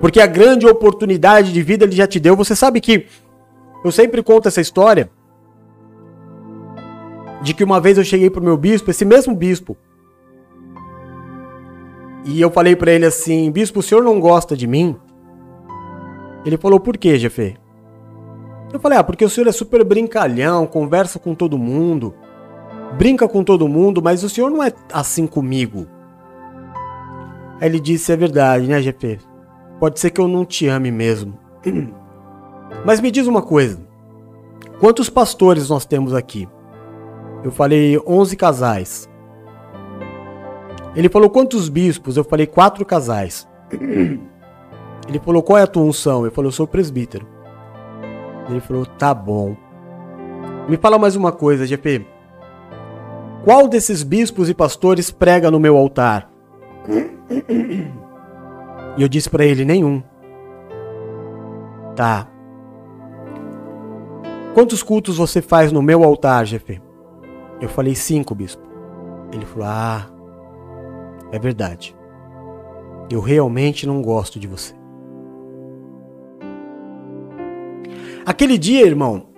Porque 0.00 0.20
a 0.20 0.28
grande 0.28 0.64
oportunidade 0.64 1.52
de 1.52 1.60
vida 1.60 1.84
ele 1.84 1.96
já 1.96 2.06
te 2.06 2.20
deu. 2.20 2.36
Você 2.36 2.54
sabe 2.54 2.80
que 2.80 3.06
eu 3.84 3.90
sempre 3.90 4.22
conto 4.22 4.46
essa 4.46 4.60
história 4.60 5.10
de 7.42 7.52
que 7.52 7.64
uma 7.64 7.80
vez 7.80 7.98
eu 7.98 8.04
cheguei 8.04 8.30
pro 8.30 8.40
meu 8.40 8.56
bispo, 8.56 8.92
esse 8.92 9.04
mesmo 9.04 9.34
bispo, 9.34 9.76
e 12.24 12.40
eu 12.40 12.50
falei 12.50 12.76
para 12.76 12.92
ele 12.92 13.04
assim: 13.04 13.50
Bispo, 13.50 13.80
o 13.80 13.82
senhor 13.82 14.04
não 14.04 14.20
gosta 14.20 14.56
de 14.56 14.68
mim? 14.68 14.96
Ele 16.46 16.56
falou: 16.56 16.78
Por 16.78 16.96
quê, 16.96 17.18
Jefê? 17.18 17.56
Eu 18.72 18.78
falei: 18.78 18.98
Ah, 18.98 19.02
porque 19.04 19.24
o 19.24 19.28
senhor 19.28 19.48
é 19.48 19.52
super 19.52 19.82
brincalhão, 19.82 20.64
conversa 20.64 21.18
com 21.18 21.34
todo 21.34 21.58
mundo, 21.58 22.14
brinca 22.96 23.28
com 23.28 23.44
todo 23.44 23.68
mundo, 23.68 24.02
mas 24.02 24.22
o 24.22 24.28
senhor 24.28 24.50
não 24.50 24.62
é 24.62 24.72
assim 24.92 25.26
comigo. 25.26 25.86
Aí 27.60 27.68
ele 27.68 27.80
disse: 27.80 28.12
É 28.12 28.16
verdade, 28.16 28.66
né, 28.66 28.80
Jefê? 28.80 29.18
Pode 29.78 30.00
ser 30.00 30.10
que 30.10 30.20
eu 30.20 30.28
não 30.28 30.44
te 30.44 30.66
ame 30.66 30.90
mesmo. 30.90 31.38
Mas 32.84 33.00
me 33.00 33.10
diz 33.10 33.26
uma 33.26 33.42
coisa: 33.42 33.80
quantos 34.80 35.08
pastores 35.08 35.68
nós 35.68 35.84
temos 35.84 36.14
aqui? 36.14 36.48
Eu 37.44 37.50
falei 37.50 37.98
11 38.06 38.36
casais. 38.36 39.08
Ele 40.96 41.08
falou 41.08 41.30
quantos 41.30 41.68
bispos? 41.68 42.16
Eu 42.16 42.24
falei 42.24 42.46
quatro 42.46 42.84
casais. 42.84 43.46
Ele 45.08 45.18
falou 45.24 45.42
qual 45.42 45.58
é 45.58 45.62
a 45.62 45.66
tua 45.66 45.84
unção? 45.84 46.24
Eu 46.24 46.32
falei 46.32 46.48
eu 46.48 46.52
sou 46.52 46.66
presbítero. 46.66 47.26
Ele 48.50 48.60
falou 48.60 48.84
tá 48.84 49.14
bom. 49.14 49.56
Me 50.68 50.76
fala 50.76 50.98
mais 50.98 51.16
uma 51.16 51.32
coisa, 51.32 51.66
GP. 51.66 52.04
Qual 53.44 53.68
desses 53.68 54.02
bispos 54.02 54.48
e 54.48 54.54
pastores 54.54 55.10
prega 55.10 55.50
no 55.50 55.60
meu 55.60 55.76
altar? 55.76 56.30
E 58.96 59.02
eu 59.02 59.08
disse 59.08 59.30
para 59.30 59.44
ele 59.44 59.64
nenhum. 59.64 60.02
Tá. 61.94 62.28
Quantos 64.54 64.82
cultos 64.82 65.18
você 65.18 65.40
faz 65.40 65.70
no 65.70 65.80
meu 65.80 66.02
altar, 66.02 66.44
GP? 66.44 66.80
Eu 67.60 67.68
falei 67.68 67.94
cinco, 67.94 68.34
bispo. 68.34 68.62
Ele 69.32 69.46
falou: 69.46 69.68
Ah, 69.68 70.06
é 71.30 71.38
verdade. 71.38 71.96
Eu 73.10 73.20
realmente 73.20 73.86
não 73.86 74.02
gosto 74.02 74.38
de 74.38 74.46
você. 74.46 74.74
Aquele 78.26 78.58
dia, 78.58 78.84
irmão, 78.84 79.28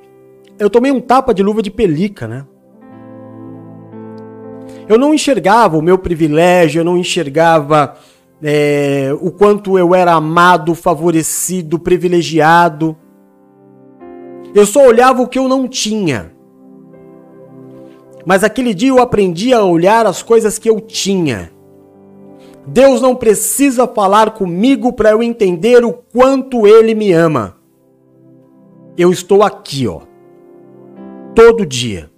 eu 0.59 0.69
tomei 0.69 0.91
um 0.91 1.01
tapa 1.01 1.33
de 1.33 1.43
luva 1.43 1.63
de 1.63 1.71
pelica, 1.71 2.27
né? 2.27 2.47
Eu 4.91 4.99
não 4.99 5.15
enxergava 5.15 5.79
o 5.79 5.83
meu 5.83 5.97
privilégio, 5.97 6.81
eu 6.81 6.85
não 6.85 6.99
enxergava 6.99 7.97
é, 8.43 9.17
o 9.21 9.31
quanto 9.31 9.79
eu 9.79 9.95
era 9.95 10.15
amado, 10.15 10.75
favorecido, 10.75 11.79
privilegiado. 11.79 12.97
Eu 14.53 14.67
só 14.67 14.85
olhava 14.85 15.23
o 15.23 15.29
que 15.29 15.39
eu 15.39 15.47
não 15.47 15.69
tinha. 15.69 16.33
Mas 18.27 18.43
aquele 18.43 18.75
dia 18.75 18.89
eu 18.89 19.01
aprendi 19.01 19.55
a 19.55 19.63
olhar 19.63 20.07
as 20.07 20.25
coisas 20.25 20.59
que 20.59 20.69
eu 20.69 20.81
tinha. 20.81 21.53
Deus 22.67 23.01
não 23.01 23.15
precisa 23.15 23.87
falar 23.87 24.33
comigo 24.33 24.93
para 24.93 25.13
eu 25.13 25.23
entender 25.23 25.85
o 25.85 25.93
quanto 25.93 26.67
Ele 26.67 26.97
me 26.97 27.13
ama. 27.13 27.57
Eu 28.99 29.13
estou 29.13 29.45
aqui, 29.45 29.87
ó, 29.87 30.01
todo 31.33 31.65
dia. 31.65 32.10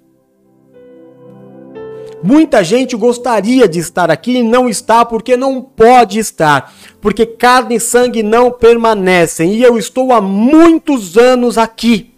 Muita 2.23 2.63
gente 2.63 2.97
gostaria 2.97 3.67
de 3.67 3.81
estar 3.81 4.09
aqui 4.09 4.39
e 4.39 4.43
não 4.45 4.69
está 4.69 5.05
porque 5.05 5.37
não 5.37 5.61
pode 5.61 6.21
estar, 6.21 6.73
porque 7.01 7.27
carne 7.27 7.77
e 7.77 7.81
sangue 7.81 8.23
não 8.23 8.51
permanecem 8.51 9.55
e 9.55 9.63
eu 9.63 9.77
estou 9.77 10.13
há 10.13 10.21
muitos 10.21 11.19
anos 11.19 11.59
aqui. 11.59 12.13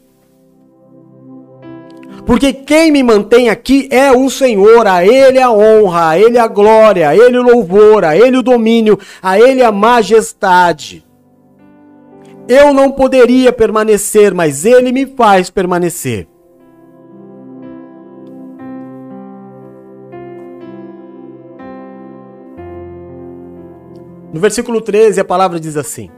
Porque 2.27 2.53
quem 2.53 2.91
me 2.91 3.03
mantém 3.03 3.49
aqui 3.49 3.89
é 3.91 4.11
o 4.13 4.29
Senhor, 4.31 4.87
a 4.87 5.05
Ele 5.05 5.39
a 5.39 5.51
honra, 5.51 6.11
a 6.11 6.19
Ele 6.19 6.39
a 6.39 6.47
glória, 6.47 7.09
a 7.09 7.17
Ele 7.17 7.39
o 7.39 7.43
louvor, 7.43 8.05
a 8.05 8.17
Ele 8.17 8.39
o 8.39 8.43
domínio, 8.43 8.99
a 9.23 9.39
Ele 9.39 9.63
a 9.63 9.73
majestade. 9.73 11.05
Eu 12.47 12.75
não 12.75 12.91
poderia 12.93 13.53
permanecer, 13.53 14.35
mas 14.35 14.65
Ele 14.65 14.93
me 14.93 15.07
faz 15.07 15.51
permanecer. 15.51 16.27
No 24.35 24.41
versículo 24.41 24.81
13, 24.81 25.21
a 25.21 25.25
palavra 25.25 25.61
diz 25.61 25.77
assim: 25.77 26.11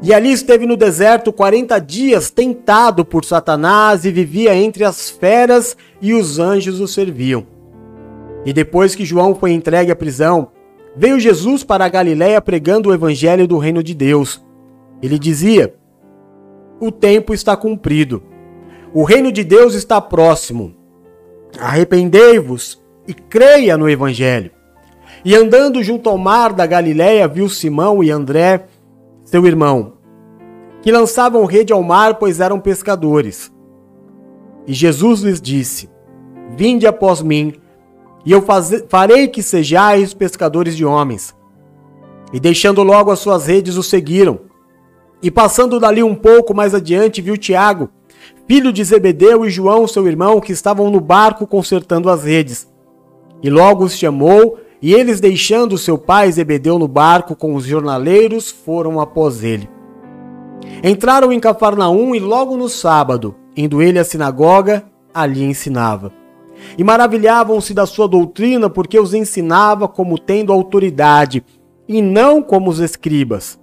e 0.00 0.14
ali 0.14 0.30
esteve 0.30 0.64
no 0.64 0.76
deserto 0.76 1.32
quarenta 1.32 1.80
dias, 1.80 2.30
tentado 2.30 3.04
por 3.04 3.24
Satanás, 3.24 4.04
e 4.04 4.12
vivia 4.12 4.54
entre 4.54 4.84
as 4.84 5.10
feras, 5.10 5.76
e 6.00 6.14
os 6.14 6.38
anjos 6.38 6.78
o 6.78 6.86
serviam. 6.86 7.44
E 8.44 8.52
depois 8.52 8.94
que 8.94 9.04
João 9.04 9.34
foi 9.34 9.50
entregue 9.50 9.90
à 9.90 9.96
prisão, 9.96 10.52
veio 10.94 11.18
Jesus 11.18 11.64
para 11.64 11.84
a 11.84 11.88
Galiléia 11.88 12.40
pregando 12.40 12.90
o 12.90 12.94
evangelho 12.94 13.48
do 13.48 13.58
reino 13.58 13.82
de 13.82 13.92
Deus. 13.92 14.40
Ele 15.02 15.18
dizia: 15.18 15.74
O 16.78 16.92
tempo 16.92 17.34
está 17.34 17.56
cumprido. 17.56 18.22
O 18.94 19.02
reino 19.02 19.32
de 19.32 19.42
Deus 19.42 19.74
está 19.74 20.00
próximo. 20.00 20.76
Arrependei-vos 21.58 22.80
e 23.06 23.12
creia 23.12 23.76
no 23.76 23.90
evangelho. 23.90 24.52
E 25.24 25.34
andando 25.34 25.82
junto 25.82 26.08
ao 26.08 26.16
mar 26.16 26.52
da 26.52 26.66
Galiléia, 26.66 27.26
viu 27.26 27.48
Simão 27.48 28.02
e 28.02 28.10
André, 28.10 28.66
seu 29.24 29.44
irmão, 29.46 29.94
que 30.80 30.92
lançavam 30.92 31.44
rede 31.44 31.72
ao 31.72 31.82
mar, 31.82 32.14
pois 32.14 32.40
eram 32.40 32.60
pescadores. 32.60 33.52
E 34.66 34.72
Jesus 34.72 35.20
lhes 35.20 35.40
disse: 35.40 35.88
Vinde 36.56 36.86
após 36.86 37.20
mim, 37.20 37.54
e 38.24 38.32
eu 38.32 38.44
farei 38.88 39.28
que 39.28 39.42
sejais 39.42 40.14
pescadores 40.14 40.76
de 40.76 40.84
homens. 40.84 41.34
E 42.32 42.38
deixando 42.38 42.82
logo 42.82 43.10
as 43.10 43.18
suas 43.18 43.46
redes, 43.46 43.76
o 43.76 43.82
seguiram. 43.82 44.40
E 45.22 45.30
passando 45.30 45.80
dali 45.80 46.02
um 46.02 46.14
pouco 46.14 46.54
mais 46.54 46.74
adiante, 46.74 47.22
viu 47.22 47.36
Tiago, 47.36 47.88
filho 48.46 48.72
de 48.72 48.84
Zebedeu, 48.84 49.44
e 49.44 49.50
João, 49.50 49.88
seu 49.88 50.06
irmão, 50.06 50.40
que 50.40 50.52
estavam 50.52 50.90
no 50.90 51.00
barco 51.00 51.46
consertando 51.46 52.10
as 52.10 52.24
redes. 52.24 52.68
E 53.42 53.48
logo 53.48 53.84
os 53.84 53.96
chamou, 53.96 54.58
e 54.80 54.94
eles, 54.94 55.20
deixando 55.20 55.76
seu 55.76 55.98
pai 55.98 56.30
Zebedeu 56.30 56.78
no 56.78 56.86
barco 56.86 57.34
com 57.34 57.54
os 57.54 57.64
jornaleiros, 57.64 58.50
foram 58.50 59.00
após 59.00 59.42
ele. 59.42 59.68
Entraram 60.82 61.32
em 61.32 61.40
Cafarnaum 61.40 62.14
e 62.14 62.20
logo 62.20 62.56
no 62.56 62.68
sábado, 62.68 63.34
indo 63.56 63.82
ele 63.82 63.98
à 63.98 64.04
sinagoga, 64.04 64.84
ali 65.12 65.42
ensinava. 65.42 66.12
E 66.76 66.84
maravilhavam-se 66.84 67.74
da 67.74 67.86
sua 67.86 68.06
doutrina, 68.06 68.70
porque 68.70 68.98
os 68.98 69.14
ensinava 69.14 69.88
como 69.88 70.18
tendo 70.18 70.52
autoridade, 70.52 71.44
e 71.88 72.00
não 72.00 72.40
como 72.40 72.70
os 72.70 72.78
escribas. 72.78 73.58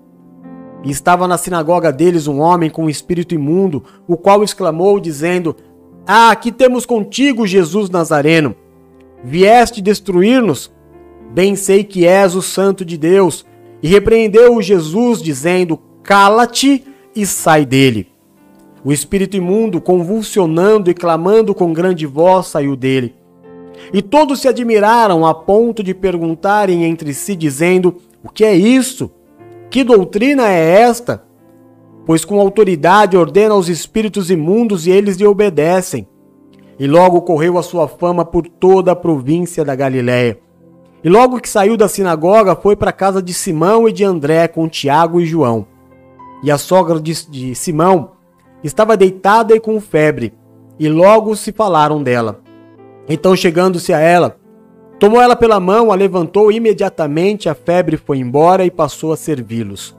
E 0.83 0.91
estava 0.91 1.27
na 1.27 1.37
sinagoga 1.37 1.91
deles 1.91 2.27
um 2.27 2.39
homem 2.39 2.69
com 2.69 2.85
um 2.85 2.89
espírito 2.89 3.33
imundo, 3.33 3.83
o 4.07 4.17
qual 4.17 4.43
exclamou, 4.43 4.99
dizendo: 4.99 5.55
Ah, 6.05 6.31
aqui 6.31 6.51
temos 6.51 6.85
contigo, 6.85 7.47
Jesus 7.47 7.89
Nazareno. 7.89 8.55
Vieste 9.23 9.81
destruir-nos? 9.81 10.74
Bem 11.33 11.55
sei 11.55 11.83
que 11.83 12.05
és 12.05 12.35
o 12.35 12.41
Santo 12.41 12.85
de 12.85 12.97
Deus. 12.97 13.45
E 13.81 13.87
repreendeu-o 13.87 14.61
Jesus, 14.61 15.21
dizendo: 15.21 15.79
Cala-te 16.01 16.83
e 17.15 17.25
sai 17.25 17.65
dele. 17.65 18.07
O 18.83 18.91
espírito 18.91 19.35
imundo, 19.35 19.81
convulsionando 19.81 20.91
e 20.91 20.93
clamando 20.93 21.55
com 21.55 21.73
grande 21.73 22.05
voz, 22.05 22.47
saiu 22.47 22.75
dele. 22.75 23.15
E 23.93 24.01
todos 24.01 24.39
se 24.39 24.47
admiraram 24.47 25.25
a 25.25 25.33
ponto 25.33 25.83
de 25.83 25.93
perguntarem 25.93 26.83
entre 26.83 27.13
si, 27.13 27.35
dizendo: 27.35 27.95
O 28.23 28.29
que 28.29 28.45
é 28.45 28.55
isso? 28.55 29.11
Que 29.69 29.83
doutrina 29.83 30.47
é 30.47 30.81
esta? 30.81 31.25
Pois 32.05 32.23
com 32.23 32.39
autoridade 32.39 33.17
ordena 33.17 33.55
aos 33.55 33.67
espíritos 33.67 34.29
imundos 34.29 34.85
e 34.85 34.91
eles 34.91 35.17
lhe 35.17 35.25
obedecem. 35.25 36.07
E 36.77 36.87
logo 36.87 37.21
correu 37.21 37.57
a 37.57 37.63
sua 37.63 37.87
fama 37.87 38.23
por 38.23 38.47
toda 38.47 38.91
a 38.91 38.95
província 38.95 39.65
da 39.65 39.75
Galiléia. 39.75 40.39
E 41.05 41.09
logo 41.09 41.39
que 41.39 41.47
saiu 41.47 41.77
da 41.77 41.87
sinagoga, 41.87 42.55
foi 42.55 42.75
para 42.75 42.89
a 42.89 42.91
casa 42.91 43.21
de 43.21 43.31
Simão 43.31 43.87
e 43.87 43.91
de 43.91 44.03
André 44.03 44.47
com 44.47 44.67
Tiago 44.67 45.21
e 45.21 45.25
João. 45.27 45.67
E 46.41 46.49
a 46.49 46.57
sogra 46.57 46.99
de, 46.99 47.29
de 47.29 47.53
Simão 47.53 48.13
estava 48.63 48.97
deitada 48.97 49.55
e 49.55 49.59
com 49.59 49.79
febre, 49.79 50.33
e 50.79 50.89
logo 50.89 51.35
se 51.35 51.51
falaram 51.51 52.01
dela. 52.01 52.41
Então, 53.07 53.35
chegando-se 53.35 53.93
a 53.93 53.99
ela, 53.99 54.35
tomou 54.99 55.21
ela 55.21 55.35
pela 55.35 55.59
mão, 55.59 55.91
a 55.91 55.95
levantou 55.95 56.51
imediatamente, 56.51 57.47
a 57.47 57.53
febre 57.53 57.97
foi 57.97 58.17
embora 58.17 58.65
e 58.65 58.71
passou 58.71 59.13
a 59.13 59.17
servi-los. 59.17 59.95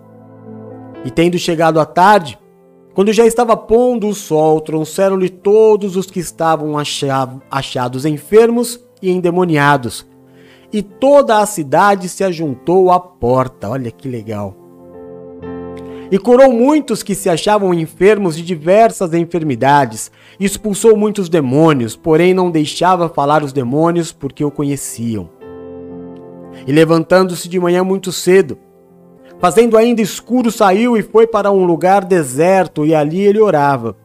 E 1.05 1.11
tendo 1.13 1.39
chegado 1.39 1.79
a 1.79 1.85
tarde, 1.85 2.37
quando 2.95 3.13
já 3.13 3.25
estava 3.25 3.57
pondo 3.57 4.09
o 4.09 4.15
sol, 4.15 4.61
trouxeram-lhe 4.61 5.29
todos 5.29 5.95
os 5.95 6.07
que 6.07 6.19
estavam 6.19 6.75
achados 6.77 8.05
enfermos 8.05 8.85
e 9.01 9.13
endemoniados. 9.13 10.05
E 10.73 10.83
toda 10.83 11.39
a 11.39 11.47
cidade 11.47 12.09
se 12.09 12.25
ajuntou 12.25 12.91
à 12.91 12.99
porta. 12.99 13.69
Olha 13.69 13.91
que 13.91 14.09
legal. 14.09 14.55
E 16.11 16.19
curou 16.19 16.53
muitos 16.53 17.03
que 17.03 17.15
se 17.15 17.29
achavam 17.29 17.75
enfermos 17.75 18.37
de 18.37 18.43
diversas 18.43 19.13
enfermidades, 19.13 20.11
expulsou 20.39 20.97
muitos 20.97 21.29
demônios, 21.29 21.97
porém 21.97 22.33
não 22.33 22.51
deixava 22.51 23.09
falar 23.09 23.43
os 23.43 23.53
demônios 23.53 24.13
porque 24.13 24.45
o 24.45 24.51
conheciam. 24.51 25.29
E 26.65 26.73
levantando-se 26.73 27.49
de 27.49 27.59
manhã 27.59 27.83
muito 27.83 28.13
cedo, 28.13 28.57
fazendo 29.41 29.77
ainda 29.77 30.01
escuro, 30.01 30.51
saiu 30.53 30.97
e 30.97 31.03
foi 31.03 31.27
para 31.27 31.51
um 31.51 31.65
lugar 31.65 32.05
deserto, 32.05 32.87
e 32.87 32.95
ali 32.95 33.21
ele 33.21 33.41
orava. 33.41 33.97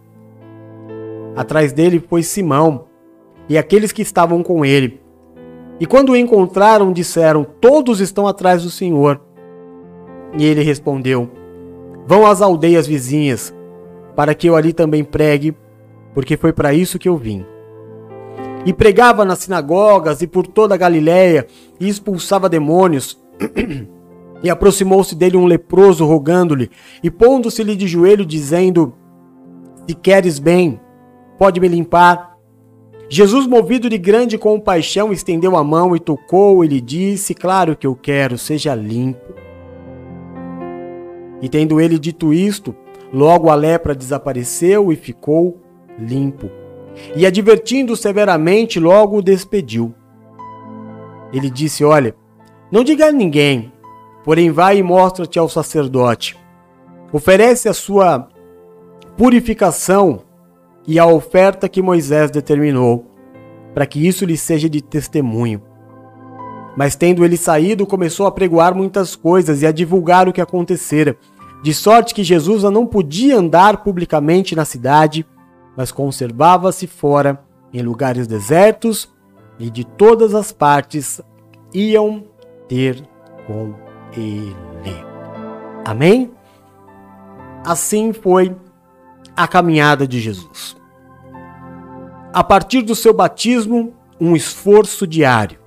Atrás 1.35 1.71
dele 1.71 2.03
foi 2.09 2.23
Simão 2.23 2.85
e 3.47 3.57
aqueles 3.57 3.91
que 3.91 4.01
estavam 4.01 4.41
com 4.41 4.65
ele. 4.65 5.00
E 5.81 5.87
quando 5.87 6.09
o 6.09 6.15
encontraram, 6.15 6.93
disseram: 6.93 7.43
Todos 7.43 7.99
estão 7.99 8.27
atrás 8.27 8.61
do 8.61 8.69
Senhor. 8.69 9.19
E 10.37 10.45
ele 10.45 10.61
respondeu: 10.61 11.27
Vão 12.05 12.27
às 12.27 12.39
aldeias 12.39 12.85
vizinhas, 12.85 13.51
para 14.15 14.35
que 14.35 14.47
eu 14.47 14.55
ali 14.55 14.73
também 14.73 15.03
pregue, 15.03 15.57
porque 16.13 16.37
foi 16.37 16.53
para 16.53 16.71
isso 16.71 16.99
que 16.99 17.09
eu 17.09 17.17
vim. 17.17 17.43
E 18.63 18.71
pregava 18.71 19.25
nas 19.25 19.39
sinagogas 19.39 20.21
e 20.21 20.27
por 20.27 20.45
toda 20.45 20.75
a 20.75 20.77
Galiléia, 20.77 21.47
e 21.79 21.89
expulsava 21.89 22.47
demônios. 22.47 23.19
e 24.43 24.51
aproximou-se 24.51 25.15
dele 25.15 25.35
um 25.35 25.47
leproso, 25.47 26.05
rogando-lhe, 26.05 26.69
e 27.01 27.09
pondo-se-lhe 27.09 27.75
de 27.75 27.87
joelho, 27.87 28.23
dizendo: 28.23 28.93
Se 29.87 29.95
queres 29.95 30.37
bem, 30.37 30.79
pode 31.39 31.59
me 31.59 31.67
limpar. 31.67 32.30
Jesus, 33.13 33.45
movido 33.45 33.89
de 33.89 33.97
grande 33.97 34.37
compaixão, 34.37 35.11
estendeu 35.11 35.57
a 35.57 35.63
mão 35.65 35.93
e 35.93 35.99
tocou 35.99 36.63
e 36.63 36.67
lhe 36.69 36.79
disse: 36.79 37.35
Claro 37.35 37.75
que 37.75 37.85
eu 37.85 37.93
quero, 37.93 38.37
seja 38.37 38.73
limpo. 38.73 39.33
E 41.41 41.49
tendo 41.49 41.81
ele 41.81 41.99
dito 41.99 42.33
isto, 42.33 42.73
logo 43.11 43.49
a 43.49 43.55
lepra 43.55 43.93
desapareceu 43.93 44.93
e 44.93 44.95
ficou 44.95 45.59
limpo. 45.99 46.49
E 47.13 47.25
advertindo 47.25 47.97
severamente, 47.97 48.79
logo 48.79 49.17
o 49.17 49.21
despediu. 49.21 49.93
Ele 51.33 51.49
disse: 51.49 51.83
Olha, 51.83 52.15
não 52.71 52.81
diga 52.81 53.07
a 53.07 53.11
ninguém, 53.11 53.73
porém 54.23 54.51
vai 54.51 54.77
e 54.77 54.83
mostra-te 54.83 55.37
ao 55.37 55.49
sacerdote. 55.49 56.37
Oferece 57.11 57.67
a 57.67 57.73
sua 57.73 58.29
purificação 59.17 60.21
e 60.87 60.99
a 60.99 61.05
oferta 61.05 61.69
que 61.69 61.81
Moisés 61.81 62.31
determinou, 62.31 63.05
para 63.73 63.85
que 63.85 64.05
isso 64.05 64.25
lhe 64.25 64.37
seja 64.37 64.69
de 64.69 64.81
testemunho. 64.81 65.61
Mas 66.75 66.95
tendo 66.95 67.23
ele 67.23 67.37
saído, 67.37 67.85
começou 67.85 68.25
a 68.25 68.31
pregoar 68.31 68.75
muitas 68.75 69.15
coisas 69.15 69.61
e 69.61 69.67
a 69.67 69.71
divulgar 69.71 70.27
o 70.27 70.33
que 70.33 70.41
acontecera, 70.41 71.17
de 71.61 71.73
sorte 71.73 72.13
que 72.15 72.23
Jesus 72.23 72.63
não 72.63 72.87
podia 72.87 73.37
andar 73.37 73.83
publicamente 73.83 74.55
na 74.55 74.65
cidade, 74.65 75.25
mas 75.77 75.91
conservava-se 75.91 76.87
fora, 76.87 77.43
em 77.73 77.81
lugares 77.81 78.27
desertos, 78.27 79.09
e 79.59 79.69
de 79.69 79.83
todas 79.85 80.33
as 80.33 80.51
partes 80.51 81.21
iam 81.73 82.23
ter 82.67 83.03
com 83.45 83.73
ele. 84.17 84.55
Amém? 85.85 86.31
Assim 87.63 88.11
foi 88.11 88.55
a 89.35 89.47
caminhada 89.47 90.07
de 90.07 90.19
Jesus. 90.19 90.75
A 92.33 92.43
partir 92.43 92.81
do 92.81 92.95
seu 92.95 93.13
batismo, 93.13 93.93
um 94.19 94.35
esforço 94.35 95.05
diário 95.05 95.59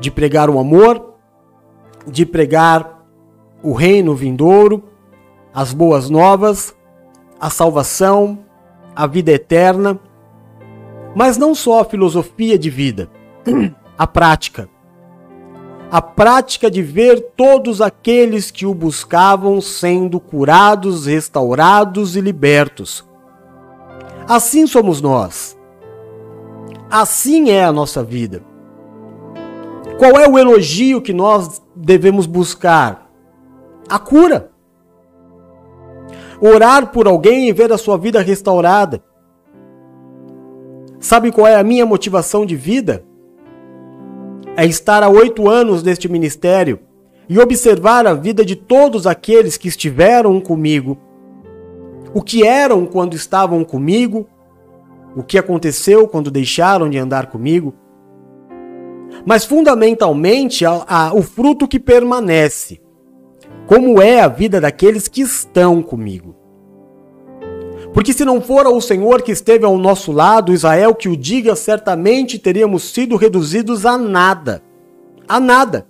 de 0.00 0.10
pregar 0.10 0.48
o 0.48 0.58
amor, 0.58 1.14
de 2.06 2.24
pregar 2.24 3.04
o 3.62 3.72
reino 3.72 4.14
vindouro, 4.14 4.84
as 5.52 5.72
boas 5.72 6.08
novas, 6.08 6.76
a 7.40 7.50
salvação, 7.50 8.38
a 8.94 9.06
vida 9.06 9.32
eterna, 9.32 9.98
mas 11.14 11.36
não 11.36 11.54
só 11.54 11.80
a 11.80 11.84
filosofia 11.84 12.58
de 12.58 12.70
vida, 12.70 13.10
a 13.98 14.06
prática. 14.06 14.68
A 15.90 16.02
prática 16.02 16.70
de 16.70 16.82
ver 16.82 17.32
todos 17.34 17.80
aqueles 17.80 18.50
que 18.50 18.66
o 18.66 18.74
buscavam 18.74 19.58
sendo 19.58 20.20
curados, 20.20 21.06
restaurados 21.06 22.14
e 22.14 22.20
libertos. 22.20 23.08
Assim 24.28 24.66
somos 24.66 25.00
nós. 25.00 25.58
Assim 26.90 27.48
é 27.48 27.64
a 27.64 27.72
nossa 27.72 28.04
vida. 28.04 28.42
Qual 29.98 30.20
é 30.20 30.28
o 30.28 30.38
elogio 30.38 31.00
que 31.00 31.14
nós 31.14 31.62
devemos 31.74 32.26
buscar? 32.26 33.10
A 33.88 33.98
cura. 33.98 34.50
Orar 36.38 36.92
por 36.92 37.06
alguém 37.06 37.48
e 37.48 37.52
ver 37.52 37.72
a 37.72 37.78
sua 37.78 37.96
vida 37.96 38.20
restaurada. 38.20 39.02
Sabe 41.00 41.32
qual 41.32 41.46
é 41.46 41.56
a 41.56 41.64
minha 41.64 41.86
motivação 41.86 42.44
de 42.44 42.54
vida? 42.54 43.07
É 44.58 44.66
estar 44.66 45.02
há 45.02 45.08
oito 45.08 45.48
anos 45.48 45.82
neste 45.82 46.08
ministério 46.08 46.80
e 47.28 47.38
observar 47.38 48.06
a 48.06 48.14
vida 48.14 48.44
de 48.44 48.56
todos 48.56 49.06
aqueles 49.06 49.56
que 49.56 49.68
estiveram 49.68 50.40
comigo, 50.40 50.98
o 52.12 52.20
que 52.20 52.44
eram 52.44 52.84
quando 52.84 53.14
estavam 53.14 53.64
comigo, 53.64 54.26
o 55.16 55.22
que 55.22 55.38
aconteceu 55.38 56.08
quando 56.08 56.30
deixaram 56.30 56.90
de 56.90 56.98
andar 56.98 57.26
comigo 57.26 57.74
mas 59.24 59.44
fundamentalmente 59.44 60.64
a, 60.64 60.84
a, 60.86 61.14
o 61.14 61.22
fruto 61.22 61.66
que 61.66 61.78
permanece. 61.78 62.80
Como 63.66 64.00
é 64.00 64.20
a 64.20 64.28
vida 64.28 64.60
daqueles 64.60 65.08
que 65.08 65.20
estão 65.20 65.82
comigo. 65.82 66.34
Porque 67.92 68.12
se 68.12 68.24
não 68.24 68.40
fora 68.40 68.70
o 68.70 68.80
Senhor 68.80 69.22
que 69.22 69.32
esteve 69.32 69.64
ao 69.64 69.76
nosso 69.78 70.12
lado, 70.12 70.52
Israel 70.52 70.94
que 70.94 71.08
o 71.08 71.16
diga, 71.16 71.56
certamente 71.56 72.38
teríamos 72.38 72.84
sido 72.84 73.16
reduzidos 73.16 73.86
a 73.86 73.96
nada. 73.96 74.62
A 75.26 75.40
nada. 75.40 75.86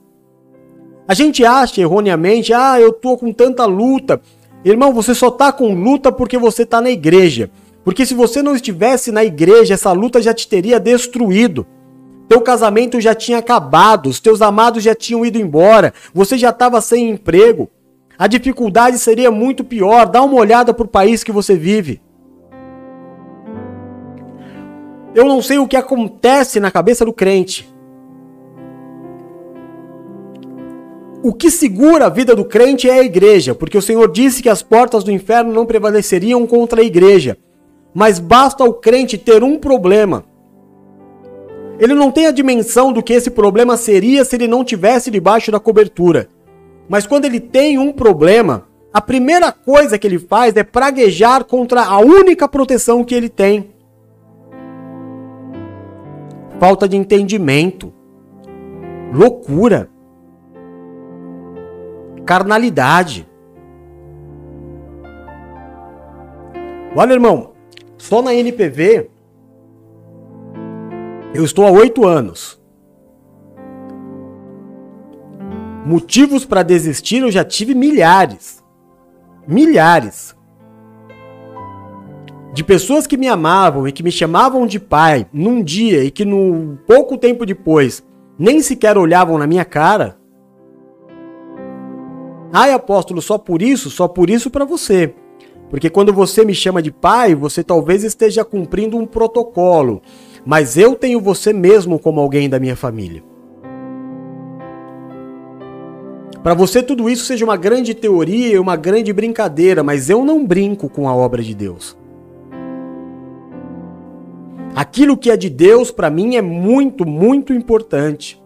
A 1.07 1.14
gente 1.14 1.44
acha 1.44 1.80
erroneamente, 1.80 2.53
ah, 2.53 2.80
eu 2.80 2.92
tô 2.92 3.16
com 3.16 3.32
tanta 3.32 3.64
luta. 3.64 4.20
Irmão, 4.64 4.92
você 4.92 5.14
só 5.14 5.30
tá 5.30 5.51
com 5.51 5.74
luta 5.74 6.12
porque 6.12 6.36
você 6.36 6.66
tá 6.66 6.80
na 6.80 6.90
igreja. 6.90 7.51
Porque 7.84 8.05
se 8.05 8.14
você 8.14 8.42
não 8.42 8.55
estivesse 8.55 9.11
na 9.11 9.24
igreja, 9.24 9.74
essa 9.74 9.92
luta 9.92 10.20
já 10.20 10.34
te 10.34 10.46
teria 10.46 10.78
destruído. 10.78 11.66
Teu 12.28 12.42
casamento 12.42 13.01
já 13.01 13.14
tinha 13.14 13.38
acabado, 13.38 14.11
os 14.11 14.20
teus 14.20 14.42
amados 14.42 14.82
já 14.82 14.94
tinham 14.94 15.24
ido 15.24 15.38
embora, 15.38 15.94
você 16.12 16.36
já 16.36 16.51
estava 16.51 16.80
sem 16.82 17.09
emprego. 17.09 17.70
A 18.18 18.26
dificuldade 18.26 18.98
seria 18.98 19.30
muito 19.30 19.62
pior. 19.62 20.06
Dá 20.06 20.22
uma 20.22 20.36
olhada 20.36 20.74
para 20.74 20.84
o 20.84 20.88
país 20.88 21.22
que 21.22 21.30
você 21.30 21.54
vive. 21.54 22.00
Eu 25.14 25.24
não 25.24 25.40
sei 25.40 25.58
o 25.58 25.68
que 25.68 25.76
acontece 25.76 26.58
na 26.58 26.70
cabeça 26.70 27.04
do 27.04 27.12
crente. 27.12 27.72
O 31.22 31.32
que 31.32 31.50
segura 31.50 32.06
a 32.06 32.10
vida 32.10 32.34
do 32.34 32.44
crente 32.44 32.88
é 32.88 32.94
a 32.94 33.04
igreja, 33.04 33.54
porque 33.54 33.76
o 33.76 33.82
Senhor 33.82 34.10
disse 34.10 34.42
que 34.42 34.48
as 34.48 34.62
portas 34.62 35.02
do 35.04 35.10
inferno 35.10 35.52
não 35.52 35.66
prevaleceriam 35.66 36.46
contra 36.46 36.80
a 36.80 36.84
igreja. 36.84 37.36
Mas 37.94 38.18
basta 38.18 38.64
o 38.64 38.74
crente 38.74 39.16
ter 39.16 39.42
um 39.42 39.58
problema 39.58 40.24
ele 41.78 41.94
não 41.94 42.10
tem 42.10 42.26
a 42.26 42.32
dimensão 42.32 42.92
do 42.92 43.02
que 43.02 43.12
esse 43.12 43.30
problema 43.30 43.76
seria 43.76 44.24
se 44.24 44.34
ele 44.34 44.48
não 44.48 44.64
tivesse 44.64 45.10
debaixo 45.10 45.52
da 45.52 45.60
cobertura. 45.60 46.28
Mas 46.89 47.07
quando 47.07 47.26
ele 47.26 47.39
tem 47.39 47.78
um 47.78 47.93
problema, 47.93 48.66
a 48.93 49.01
primeira 49.01 49.53
coisa 49.53 49.99
que 49.99 50.07
ele 50.07 50.18
faz 50.18 50.57
é 50.57 50.64
praguejar 50.64 51.45
contra 51.45 51.84
a 51.84 51.99
única 51.99 52.49
proteção 52.49 53.05
que 53.05 53.14
ele 53.14 53.28
tem. 53.28 53.70
Falta 56.59 56.89
de 56.89 56.97
entendimento, 56.97 57.93
loucura, 59.12 59.89
carnalidade. 62.24 63.28
Olha, 66.97 67.12
irmão, 67.12 67.53
só 67.97 68.22
na 68.22 68.34
NPV 68.34 69.11
eu 71.34 71.45
estou 71.45 71.66
há 71.66 71.70
oito 71.70 72.07
anos. 72.07 72.61
Motivos 75.89 76.45
para 76.45 76.62
desistir 76.62 77.22
eu 77.22 77.30
já 77.30 77.43
tive 77.43 77.74
milhares. 77.74 78.62
Milhares. 79.47 80.36
De 82.53 82.62
pessoas 82.62 83.07
que 83.07 83.16
me 83.16 83.26
amavam 83.26 83.89
e 83.89 83.93
que 83.93 84.03
me 84.03 84.12
chamavam 84.12 84.66
de 84.66 84.78
pai 84.78 85.26
num 85.32 85.62
dia 85.62 86.05
e 86.05 86.11
que 86.11 86.26
no 86.26 86.78
pouco 86.86 87.16
tempo 87.16 87.47
depois 87.47 88.05
nem 88.39 88.61
sequer 88.61 88.99
olhavam 88.99 89.39
na 89.39 89.47
minha 89.47 89.64
cara. 89.64 90.18
Ai, 92.53 92.70
apóstolo, 92.74 93.22
só 93.22 93.39
por 93.39 93.62
isso? 93.62 93.89
Só 93.89 94.07
por 94.07 94.28
isso 94.28 94.51
para 94.51 94.66
você. 94.66 95.14
Porque 95.70 95.89
quando 95.89 96.12
você 96.12 96.45
me 96.45 96.55
chama 96.55 96.82
de 96.82 96.93
pai, 96.93 97.34
você 97.34 97.64
talvez 97.64 98.05
esteja 98.05 98.45
cumprindo 98.45 98.99
um 98.99 99.07
protocolo, 99.07 100.03
mas 100.45 100.76
eu 100.76 100.95
tenho 100.95 101.18
você 101.18 101.51
mesmo 101.51 101.99
como 101.99 102.20
alguém 102.20 102.47
da 102.47 102.61
minha 102.61 102.76
família. 102.76 103.22
Para 106.43 106.55
você 106.55 106.82
tudo 106.82 107.11
isso 107.11 107.24
seja 107.24 107.45
uma 107.45 107.57
grande 107.57 107.95
teoria 107.95 108.55
e 108.55 108.59
uma 108.59 108.76
grande 108.76 109.12
brincadeira, 109.12 109.82
mas 109.82 110.09
eu 110.09 110.24
não 110.24 110.47
brinco 110.47 110.89
com 110.89 111.09
a 111.09 111.14
obra 111.14 111.43
de 111.43 111.55
Deus. 111.55 111.97
Aquilo 114.74 115.16
que 115.16 115.30
é 115.30 115.36
de 115.36 115.51
Deus 115.51 115.91
para 115.91 116.09
mim 116.09 116.36
é 116.36 116.43
muito, 116.43 117.05
muito 117.05 117.53
importante. 117.53 118.41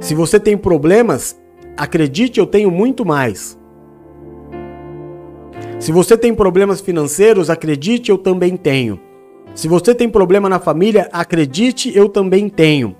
Se 0.00 0.14
você 0.14 0.40
tem 0.40 0.56
problemas, 0.56 1.40
acredite, 1.76 2.40
eu 2.40 2.46
tenho 2.46 2.70
muito 2.70 3.06
mais. 3.06 3.58
Se 5.78 5.92
você 5.92 6.18
tem 6.18 6.34
problemas 6.34 6.80
financeiros, 6.80 7.48
acredite, 7.48 8.10
eu 8.10 8.18
também 8.18 8.56
tenho. 8.56 9.00
Se 9.54 9.68
você 9.68 9.94
tem 9.94 10.08
problema 10.08 10.48
na 10.48 10.58
família, 10.58 11.08
acredite, 11.12 11.96
eu 11.96 12.08
também 12.08 12.48
tenho. 12.48 12.96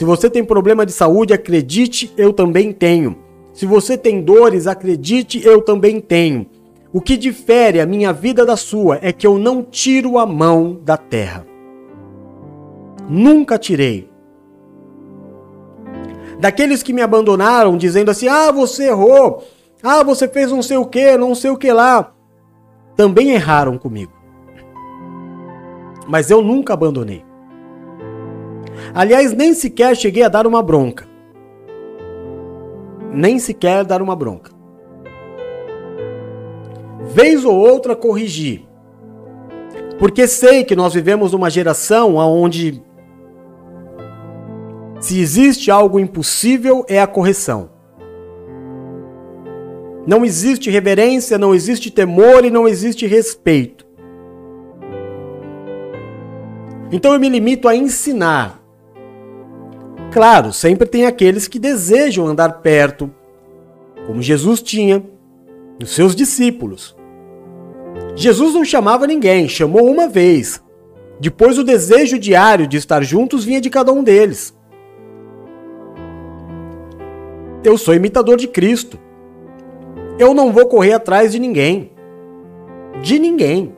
Se 0.00 0.04
você 0.06 0.30
tem 0.30 0.42
problema 0.42 0.86
de 0.86 0.92
saúde, 0.92 1.34
acredite, 1.34 2.10
eu 2.16 2.32
também 2.32 2.72
tenho. 2.72 3.18
Se 3.52 3.66
você 3.66 3.98
tem 3.98 4.22
dores, 4.22 4.66
acredite, 4.66 5.46
eu 5.46 5.60
também 5.60 6.00
tenho. 6.00 6.46
O 6.90 7.02
que 7.02 7.18
difere 7.18 7.82
a 7.82 7.84
minha 7.84 8.10
vida 8.10 8.46
da 8.46 8.56
sua 8.56 8.98
é 9.02 9.12
que 9.12 9.26
eu 9.26 9.38
não 9.38 9.62
tiro 9.62 10.16
a 10.16 10.24
mão 10.24 10.80
da 10.82 10.96
terra. 10.96 11.46
Nunca 13.10 13.58
tirei. 13.58 14.08
Daqueles 16.38 16.82
que 16.82 16.94
me 16.94 17.02
abandonaram 17.02 17.76
dizendo 17.76 18.10
assim: 18.10 18.26
"Ah, 18.26 18.50
você 18.50 18.84
errou. 18.84 19.44
Ah, 19.82 20.02
você 20.02 20.26
fez 20.26 20.50
não 20.50 20.62
sei 20.62 20.78
o 20.78 20.86
que, 20.86 21.18
não 21.18 21.34
sei 21.34 21.50
o 21.50 21.58
que 21.58 21.70
lá". 21.70 22.14
Também 22.96 23.32
erraram 23.32 23.76
comigo. 23.76 24.12
Mas 26.08 26.30
eu 26.30 26.40
nunca 26.40 26.72
abandonei. 26.72 27.22
Aliás, 28.94 29.32
nem 29.32 29.54
sequer 29.54 29.96
cheguei 29.96 30.22
a 30.22 30.28
dar 30.28 30.46
uma 30.46 30.62
bronca. 30.62 31.06
Nem 33.12 33.38
sequer 33.38 33.84
dar 33.84 34.02
uma 34.02 34.14
bronca. 34.14 34.52
Vez 37.12 37.44
ou 37.44 37.56
outra 37.56 37.96
corrigir. 37.96 38.62
Porque 39.98 40.26
sei 40.26 40.64
que 40.64 40.76
nós 40.76 40.94
vivemos 40.94 41.32
numa 41.32 41.50
geração 41.50 42.16
onde 42.16 42.82
se 45.00 45.20
existe 45.20 45.70
algo 45.70 45.98
impossível 45.98 46.84
é 46.88 47.00
a 47.00 47.06
correção. 47.06 47.70
Não 50.06 50.24
existe 50.24 50.70
reverência, 50.70 51.38
não 51.38 51.54
existe 51.54 51.90
temor 51.90 52.44
e 52.44 52.50
não 52.50 52.66
existe 52.66 53.06
respeito. 53.06 53.86
Então 56.92 57.12
eu 57.12 57.20
me 57.20 57.28
limito 57.28 57.68
a 57.68 57.76
ensinar 57.76 58.59
Claro, 60.10 60.52
sempre 60.52 60.88
tem 60.88 61.06
aqueles 61.06 61.46
que 61.46 61.58
desejam 61.58 62.26
andar 62.26 62.60
perto, 62.60 63.10
como 64.06 64.20
Jesus 64.20 64.60
tinha, 64.60 65.04
dos 65.78 65.94
seus 65.94 66.16
discípulos. 66.16 66.96
Jesus 68.16 68.54
não 68.54 68.64
chamava 68.64 69.06
ninguém, 69.06 69.48
chamou 69.48 69.88
uma 69.88 70.08
vez. 70.08 70.60
Depois 71.20 71.58
o 71.58 71.64
desejo 71.64 72.18
diário 72.18 72.66
de 72.66 72.76
estar 72.76 73.02
juntos 73.02 73.44
vinha 73.44 73.60
de 73.60 73.70
cada 73.70 73.92
um 73.92 74.02
deles. 74.02 74.56
Eu 77.62 77.78
sou 77.78 77.94
imitador 77.94 78.36
de 78.36 78.48
Cristo. 78.48 78.98
Eu 80.18 80.34
não 80.34 80.52
vou 80.52 80.66
correr 80.66 80.94
atrás 80.94 81.30
de 81.32 81.38
ninguém. 81.38 81.92
De 83.00 83.18
ninguém. 83.18 83.74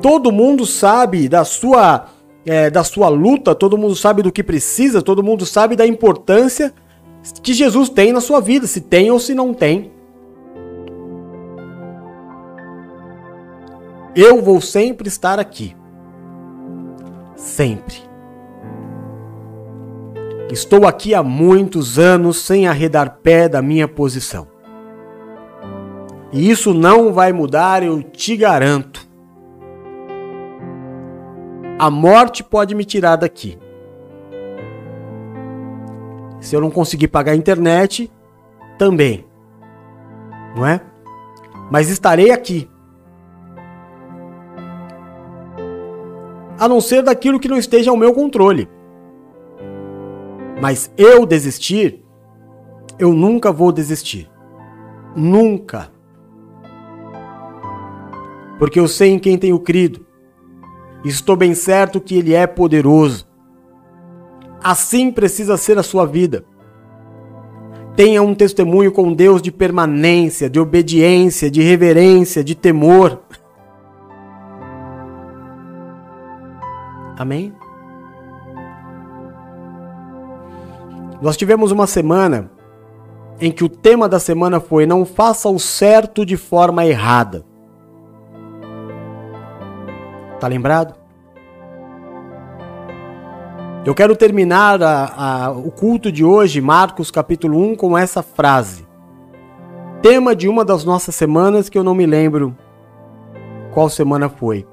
Todo 0.00 0.32
mundo 0.32 0.64
sabe 0.64 1.28
da 1.28 1.44
sua 1.44 2.08
é, 2.44 2.70
da 2.70 2.82
sua 2.82 3.08
luta, 3.08 3.54
todo 3.54 3.78
mundo 3.78 3.94
sabe 3.94 4.22
do 4.22 4.32
que 4.32 4.42
precisa, 4.42 5.02
todo 5.02 5.22
mundo 5.22 5.46
sabe 5.46 5.76
da 5.76 5.86
importância 5.86 6.72
que 7.42 7.54
Jesus 7.54 7.88
tem 7.88 8.12
na 8.12 8.20
sua 8.20 8.40
vida, 8.40 8.66
se 8.66 8.80
tem 8.80 9.10
ou 9.10 9.18
se 9.18 9.34
não 9.34 9.54
tem. 9.54 9.92
Eu 14.14 14.42
vou 14.42 14.60
sempre 14.60 15.08
estar 15.08 15.38
aqui. 15.38 15.74
Sempre. 17.36 17.96
Estou 20.50 20.86
aqui 20.86 21.14
há 21.14 21.22
muitos 21.22 21.98
anos 21.98 22.38
sem 22.38 22.66
arredar 22.66 23.20
pé 23.22 23.48
da 23.48 23.62
minha 23.62 23.88
posição. 23.88 24.46
E 26.30 26.50
isso 26.50 26.74
não 26.74 27.12
vai 27.12 27.32
mudar, 27.32 27.82
eu 27.82 28.02
te 28.02 28.36
garanto. 28.36 29.11
A 31.78 31.90
morte 31.90 32.44
pode 32.44 32.74
me 32.74 32.84
tirar 32.84 33.16
daqui. 33.16 33.58
Se 36.40 36.54
eu 36.54 36.60
não 36.60 36.70
conseguir 36.70 37.08
pagar 37.08 37.32
a 37.32 37.36
internet, 37.36 38.10
também. 38.78 39.24
Não 40.56 40.66
é? 40.66 40.80
Mas 41.70 41.88
estarei 41.88 42.30
aqui. 42.30 42.68
A 46.58 46.68
não 46.68 46.80
ser 46.80 47.02
daquilo 47.02 47.40
que 47.40 47.48
não 47.48 47.56
esteja 47.56 47.90
ao 47.90 47.96
meu 47.96 48.12
controle. 48.12 48.68
Mas 50.60 50.92
eu 50.96 51.26
desistir, 51.26 52.04
eu 52.98 53.12
nunca 53.12 53.50
vou 53.50 53.72
desistir. 53.72 54.30
Nunca. 55.16 55.90
Porque 58.58 58.78
eu 58.78 58.86
sei 58.86 59.10
em 59.10 59.18
quem 59.18 59.36
tenho 59.36 59.58
crido. 59.58 60.06
Estou 61.04 61.36
bem 61.36 61.54
certo 61.54 62.00
que 62.00 62.16
Ele 62.16 62.34
é 62.34 62.46
poderoso. 62.46 63.26
Assim 64.62 65.10
precisa 65.10 65.56
ser 65.56 65.78
a 65.78 65.82
sua 65.82 66.06
vida. 66.06 66.44
Tenha 67.96 68.22
um 68.22 68.34
testemunho 68.34 68.92
com 68.92 69.12
Deus 69.12 69.42
de 69.42 69.50
permanência, 69.50 70.48
de 70.48 70.58
obediência, 70.58 71.50
de 71.50 71.60
reverência, 71.60 72.42
de 72.42 72.54
temor. 72.54 73.20
Amém? 77.18 77.52
Nós 81.20 81.36
tivemos 81.36 81.70
uma 81.70 81.86
semana 81.86 82.50
em 83.40 83.52
que 83.52 83.64
o 83.64 83.68
tema 83.68 84.08
da 84.08 84.18
semana 84.18 84.58
foi 84.58 84.86
Não 84.86 85.04
faça 85.04 85.48
o 85.48 85.58
certo 85.58 86.24
de 86.24 86.36
forma 86.36 86.86
errada. 86.86 87.44
Tá 90.42 90.48
lembrado? 90.48 90.96
Eu 93.86 93.94
quero 93.94 94.16
terminar 94.16 94.82
a, 94.82 95.44
a, 95.44 95.50
o 95.52 95.70
culto 95.70 96.10
de 96.10 96.24
hoje, 96.24 96.60
Marcos 96.60 97.12
capítulo 97.12 97.56
1, 97.60 97.76
com 97.76 97.96
essa 97.96 98.24
frase. 98.24 98.84
Tema 100.02 100.34
de 100.34 100.48
uma 100.48 100.64
das 100.64 100.84
nossas 100.84 101.14
semanas 101.14 101.68
que 101.68 101.78
eu 101.78 101.84
não 101.84 101.94
me 101.94 102.06
lembro 102.06 102.58
qual 103.72 103.88
semana 103.88 104.28
foi. 104.28 104.66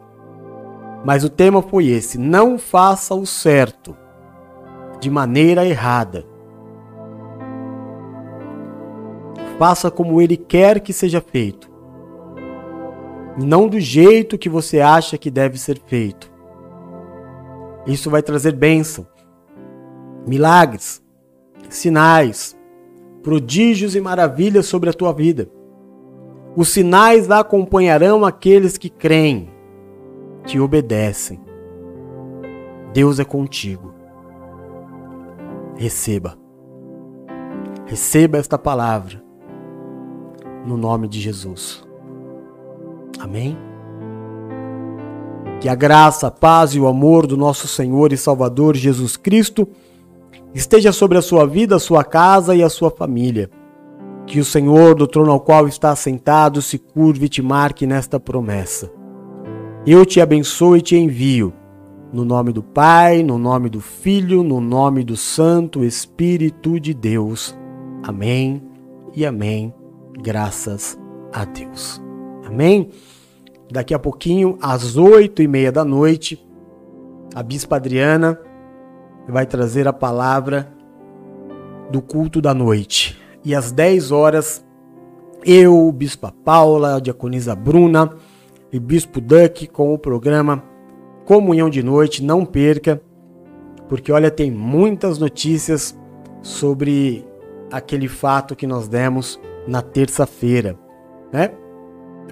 Mas 1.05 1.23
o 1.23 1.29
tema 1.29 1.61
foi 1.61 1.85
esse: 1.85 2.17
não 2.17 2.57
faça 2.57 3.13
o 3.13 3.27
certo 3.27 3.95
de 4.99 5.07
maneira 5.07 5.67
errada. 5.67 6.25
Faça 9.59 9.91
como 9.91 10.19
ele 10.19 10.35
quer 10.35 10.79
que 10.79 10.91
seja 10.91 11.21
feito 11.21 11.68
não 13.45 13.67
do 13.67 13.79
jeito 13.79 14.37
que 14.37 14.49
você 14.49 14.79
acha 14.79 15.17
que 15.17 15.29
deve 15.29 15.57
ser 15.57 15.79
feito. 15.85 16.31
Isso 17.85 18.09
vai 18.09 18.21
trazer 18.21 18.51
bênção, 18.53 19.07
milagres, 20.27 21.01
sinais, 21.69 22.57
prodígios 23.23 23.95
e 23.95 24.01
maravilhas 24.01 24.65
sobre 24.65 24.89
a 24.89 24.93
tua 24.93 25.13
vida. 25.13 25.49
Os 26.55 26.69
sinais 26.69 27.29
acompanharão 27.31 28.25
aqueles 28.25 28.77
que 28.77 28.89
creem, 28.89 29.49
que 30.45 30.59
obedecem. 30.59 31.39
Deus 32.93 33.19
é 33.19 33.23
contigo. 33.23 33.93
Receba. 35.77 36.37
Receba 37.85 38.37
esta 38.37 38.57
palavra. 38.57 39.23
No 40.65 40.75
nome 40.75 41.07
de 41.07 41.19
Jesus. 41.21 41.88
Amém? 43.17 43.57
Que 45.59 45.67
a 45.67 45.75
graça, 45.75 46.27
a 46.27 46.31
paz 46.31 46.73
e 46.73 46.79
o 46.79 46.87
amor 46.87 47.27
do 47.27 47.35
nosso 47.35 47.67
Senhor 47.67 48.13
e 48.13 48.17
Salvador 48.17 48.75
Jesus 48.75 49.17
Cristo 49.17 49.67
esteja 50.53 50.91
sobre 50.91 51.17
a 51.17 51.21
sua 51.21 51.45
vida, 51.45 51.75
a 51.75 51.79
sua 51.79 52.03
casa 52.03 52.55
e 52.55 52.63
a 52.63 52.69
sua 52.69 52.89
família. 52.89 53.49
Que 54.25 54.39
o 54.39 54.45
Senhor, 54.45 54.95
do 54.95 55.07
trono 55.07 55.31
ao 55.31 55.39
qual 55.39 55.67
está 55.67 55.95
sentado, 55.95 56.61
se 56.61 56.77
curve 56.77 57.25
e 57.25 57.29
te 57.29 57.41
marque 57.41 57.85
nesta 57.87 58.19
promessa. 58.19 58.91
Eu 59.85 60.05
te 60.05 60.21
abençoo 60.21 60.77
e 60.77 60.81
te 60.81 60.95
envio, 60.95 61.53
No 62.11 62.25
nome 62.25 62.51
do 62.51 62.63
Pai, 62.63 63.21
no 63.21 63.37
nome 63.37 63.69
do 63.69 63.79
Filho, 63.79 64.43
no 64.43 64.59
nome 64.59 65.03
do 65.03 65.15
Santo 65.15 65.83
Espírito 65.83 66.79
de 66.79 66.93
Deus. 66.93 67.57
Amém 68.03 68.63
e 69.15 69.25
amém. 69.25 69.73
Graças 70.21 70.99
a 71.31 71.45
Deus. 71.45 72.08
Amém? 72.49 72.89
Daqui 73.71 73.93
a 73.93 73.99
pouquinho, 73.99 74.57
às 74.59 74.97
oito 74.97 75.43
e 75.43 75.47
meia 75.47 75.71
da 75.71 75.85
noite, 75.85 76.43
a 77.35 77.43
Bispa 77.43 77.75
Adriana 77.75 78.39
vai 79.27 79.45
trazer 79.45 79.87
a 79.87 79.93
palavra 79.93 80.73
do 81.91 82.01
culto 82.01 82.41
da 82.41 82.51
noite. 82.51 83.15
E 83.45 83.53
às 83.53 83.71
dez 83.71 84.11
horas, 84.11 84.65
eu, 85.45 85.91
Bispa 85.91 86.33
Paula, 86.43 86.95
a 86.95 86.99
Diaconisa 86.99 87.55
Bruna 87.55 88.09
e 88.73 88.79
Bispo 88.79 89.21
Duck 89.21 89.67
com 89.67 89.93
o 89.93 89.99
programa 89.99 90.63
Comunhão 91.25 91.69
de 91.69 91.83
Noite. 91.83 92.23
Não 92.23 92.43
perca, 92.43 92.99
porque 93.87 94.11
olha, 94.11 94.31
tem 94.31 94.49
muitas 94.49 95.19
notícias 95.19 95.95
sobre 96.41 97.23
aquele 97.71 98.07
fato 98.07 98.55
que 98.55 98.65
nós 98.65 98.87
demos 98.87 99.39
na 99.67 99.83
terça-feira, 99.83 100.75
né? 101.31 101.51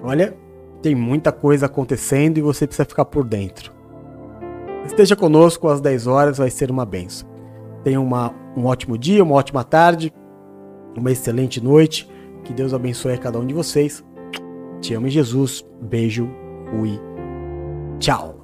Olha, 0.02 0.36
tem 0.82 0.94
muita 0.94 1.32
coisa 1.32 1.66
acontecendo 1.66 2.38
e 2.38 2.42
você 2.42 2.66
precisa 2.66 2.84
ficar 2.84 3.04
por 3.04 3.24
dentro. 3.24 3.72
Esteja 4.84 5.14
conosco 5.14 5.68
às 5.68 5.80
10 5.80 6.06
horas, 6.06 6.38
vai 6.38 6.50
ser 6.50 6.70
uma 6.70 6.84
benção. 6.84 7.28
Tenha 7.84 8.00
uma, 8.00 8.34
um 8.56 8.66
ótimo 8.66 8.96
dia, 8.96 9.22
uma 9.22 9.34
ótima 9.34 9.64
tarde, 9.64 10.12
uma 10.96 11.10
excelente 11.10 11.62
noite. 11.62 12.08
Que 12.44 12.52
Deus 12.52 12.72
abençoe 12.72 13.12
a 13.12 13.18
cada 13.18 13.38
um 13.38 13.46
de 13.46 13.54
vocês. 13.54 14.04
Te 14.80 14.94
amo 14.94 15.08
Jesus. 15.08 15.64
Beijo. 15.80 16.28
Fui. 16.70 16.98
Tchau. 17.98 18.37